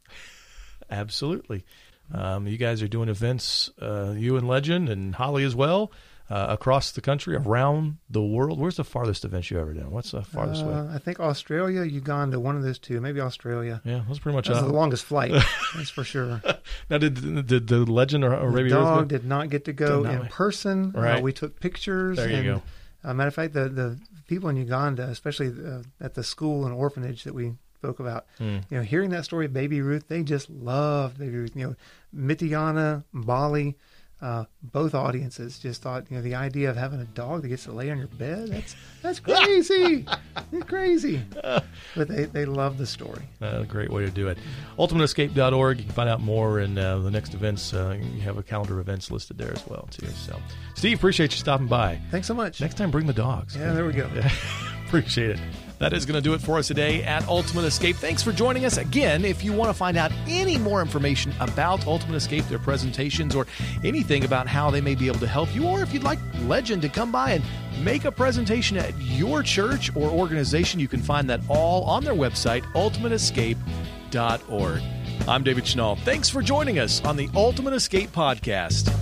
Absolutely. 0.91 1.65
Um, 2.12 2.47
you 2.47 2.59
guys 2.59 2.83
are 2.83 2.88
doing 2.88 3.09
events, 3.09 3.71
uh, 3.81 4.15
you 4.17 4.37
and 4.37 4.47
Legend 4.47 4.88
and 4.88 5.15
Holly 5.15 5.45
as 5.45 5.55
well, 5.55 5.93
uh, 6.33 6.47
across 6.49 6.92
the 6.92 7.03
country, 7.03 7.37
around 7.37 7.99
the 8.09 8.23
world. 8.23 8.59
Where's 8.59 8.77
the 8.77 8.85
farthest 8.85 9.23
event 9.27 9.51
you 9.51 9.61
ever 9.61 9.75
done? 9.75 9.90
What's 9.90 10.12
the 10.12 10.23
farthest 10.23 10.64
way? 10.64 10.73
Uh, 10.73 10.95
I 10.95 10.99
think 10.99 11.21
Australia, 11.21 11.83
Uganda, 11.83 12.40
one 12.40 12.57
of 12.57 12.62
those 12.62 12.79
two, 12.79 13.03
maybe 13.03 13.21
Australia. 13.21 13.83
Yeah, 13.85 14.01
that's 14.07 14.18
pretty 14.18 14.37
much 14.37 14.49
That's 14.49 14.61
uh, 14.61 14.66
the 14.66 14.73
longest 14.73 15.05
flight, 15.05 15.31
that's 15.77 15.90
for 15.90 16.05
sure. 16.05 16.40
Now, 16.88 16.97
did, 16.99 17.47
did 17.47 17.66
the 17.68 17.79
Legend 17.85 18.25
or, 18.25 18.35
or 18.35 18.51
the 18.51 18.68
dog 18.71 19.09
did 19.09 19.25
not 19.27 19.51
get 19.51 19.66
to 19.66 19.75
go 19.75 20.05
in 20.05 20.27
person. 20.29 20.92
Right. 20.92 21.18
Uh, 21.18 21.23
we 21.23 21.33
took 21.35 21.61
pictures. 21.61 22.16
There 22.16 22.31
you 22.31 22.37
and, 22.37 22.45
go. 22.47 22.62
Uh, 23.05 23.12
matter 23.12 23.29
of 23.29 23.35
fact, 23.35 23.53
the 23.53 23.68
the 23.68 23.99
people 24.27 24.49
in 24.49 24.57
Uganda, 24.57 25.05
especially 25.05 25.49
uh, 25.49 25.83
at 26.01 26.14
the 26.14 26.23
school 26.23 26.64
and 26.64 26.75
orphanage 26.75 27.25
that 27.25 27.35
we 27.35 27.53
spoke 27.77 28.01
about, 28.01 28.27
Hmm. 28.38 28.59
you 28.71 28.77
know, 28.79 28.83
hearing 28.83 29.11
that 29.11 29.25
story 29.25 29.47
of 29.47 29.53
Baby 29.53 29.81
Ruth, 29.83 30.07
they 30.09 30.23
just 30.23 30.49
loved 30.49 31.18
Baby 31.18 31.37
Ruth. 31.37 31.57
You 31.57 31.66
know, 31.68 31.77
Mityana, 32.14 33.05
Mbale, 33.14 33.75
uh, 34.22 34.44
both 34.62 34.94
audiences 34.94 35.58
just 35.58 35.82
thought, 35.82 36.04
you 36.08 36.16
know, 36.16 36.22
the 36.22 36.37
idea 36.37 36.70
of 36.70 36.76
having 36.76 37.00
a 37.00 37.04
dog 37.06 37.42
that 37.42 37.48
gets 37.48 37.64
to 37.64 37.72
lay 37.72 37.90
on 37.90 37.98
your 37.98 38.06
bed, 38.06 38.48
that's 38.48 38.76
that's 39.02 39.20
crazy. 39.44 40.06
You're 40.50 40.62
crazy. 40.62 41.22
But 41.94 42.08
they, 42.08 42.24
they 42.24 42.46
love 42.46 42.78
the 42.78 42.87
story. 42.87 43.22
Uh, 43.42 43.58
a 43.61 43.64
great 43.66 43.90
way 43.90 44.02
to 44.02 44.11
do 44.11 44.28
it. 44.28 44.38
UltimateEscape.org. 44.78 45.78
You 45.78 45.85
can 45.85 45.92
find 45.92 46.08
out 46.08 46.22
more, 46.22 46.61
and 46.61 46.78
uh, 46.78 47.00
the 47.00 47.11
next 47.11 47.35
events, 47.35 47.74
uh, 47.74 47.98
you 48.00 48.22
have 48.22 48.38
a 48.38 48.42
calendar 48.42 48.74
of 48.74 48.80
events 48.80 49.11
listed 49.11 49.37
there 49.37 49.52
as 49.52 49.66
well, 49.66 49.88
too. 49.90 50.06
So, 50.06 50.40
Steve, 50.74 50.96
appreciate 50.98 51.32
you 51.32 51.38
stopping 51.38 51.66
by. 51.66 52.00
Thanks 52.11 52.26
so 52.26 52.35
much. 52.35 52.62
Next 52.62 52.76
time, 52.76 52.90
bring 52.90 53.06
the 53.06 53.12
dogs. 53.12 53.54
Yeah, 53.56 53.72
there 53.74 53.85
we 53.85 53.92
go. 53.92 54.08
Appreciate 54.87 55.30
it. 55.30 55.40
That 55.83 55.92
is 55.95 56.07
going 56.07 56.14
to 56.14 56.21
do 56.21 56.33
it 56.33 56.40
for 56.40 56.59
us 56.59 56.68
today 56.68 57.03
at 57.03 57.27
Ultimate 57.27 57.64
Escape. 57.64 57.97
Thanks 57.97 58.23
for 58.23 58.31
joining 58.31 58.64
us. 58.64 58.77
Again, 58.77 59.25
if 59.25 59.42
you 59.42 59.53
want 59.53 59.68
to 59.68 59.75
find 59.75 59.97
out 59.97 60.12
any 60.29 60.57
more 60.57 60.81
information 60.81 61.35
about 61.40 61.88
Ultimate 61.88 62.14
Escape, 62.14 62.45
their 62.45 62.61
presentations, 62.61 63.35
or 63.35 63.49
anything 63.83 64.23
about 64.23 64.47
how 64.47 64.71
they 64.71 64.81
may 64.81 64.95
be 64.95 65.09
able 65.09 65.18
to 65.18 65.27
help 65.27 65.53
you, 65.53 65.66
or 65.66 65.83
if 65.83 65.92
you'd 65.92 66.05
like 66.05 66.21
Legend 66.42 66.83
to 66.83 66.88
come 66.88 67.11
by 67.11 67.33
and 67.33 67.42
make 67.85 68.05
a 68.05 68.12
presentation 68.12 68.77
at 68.77 68.97
your 69.01 69.42
church 69.42 69.90
or 69.97 70.09
organization, 70.09 70.79
you 70.79 70.87
can 70.87 71.03
find 71.03 71.29
that 71.29 71.40
all 71.49 71.83
on 71.83 72.05
their 72.05 72.14
website, 72.14 72.62
ultimateescape.org. 72.75 74.83
I'm 75.27 75.42
David 75.42 75.64
Schnall. 75.64 75.99
Thanks 76.03 76.29
for 76.29 76.42
joining 76.42 76.79
us 76.79 77.05
on 77.05 77.16
the 77.16 77.29
Ultimate 77.35 77.75
Escape 77.75 78.12
Podcast. 78.12 78.97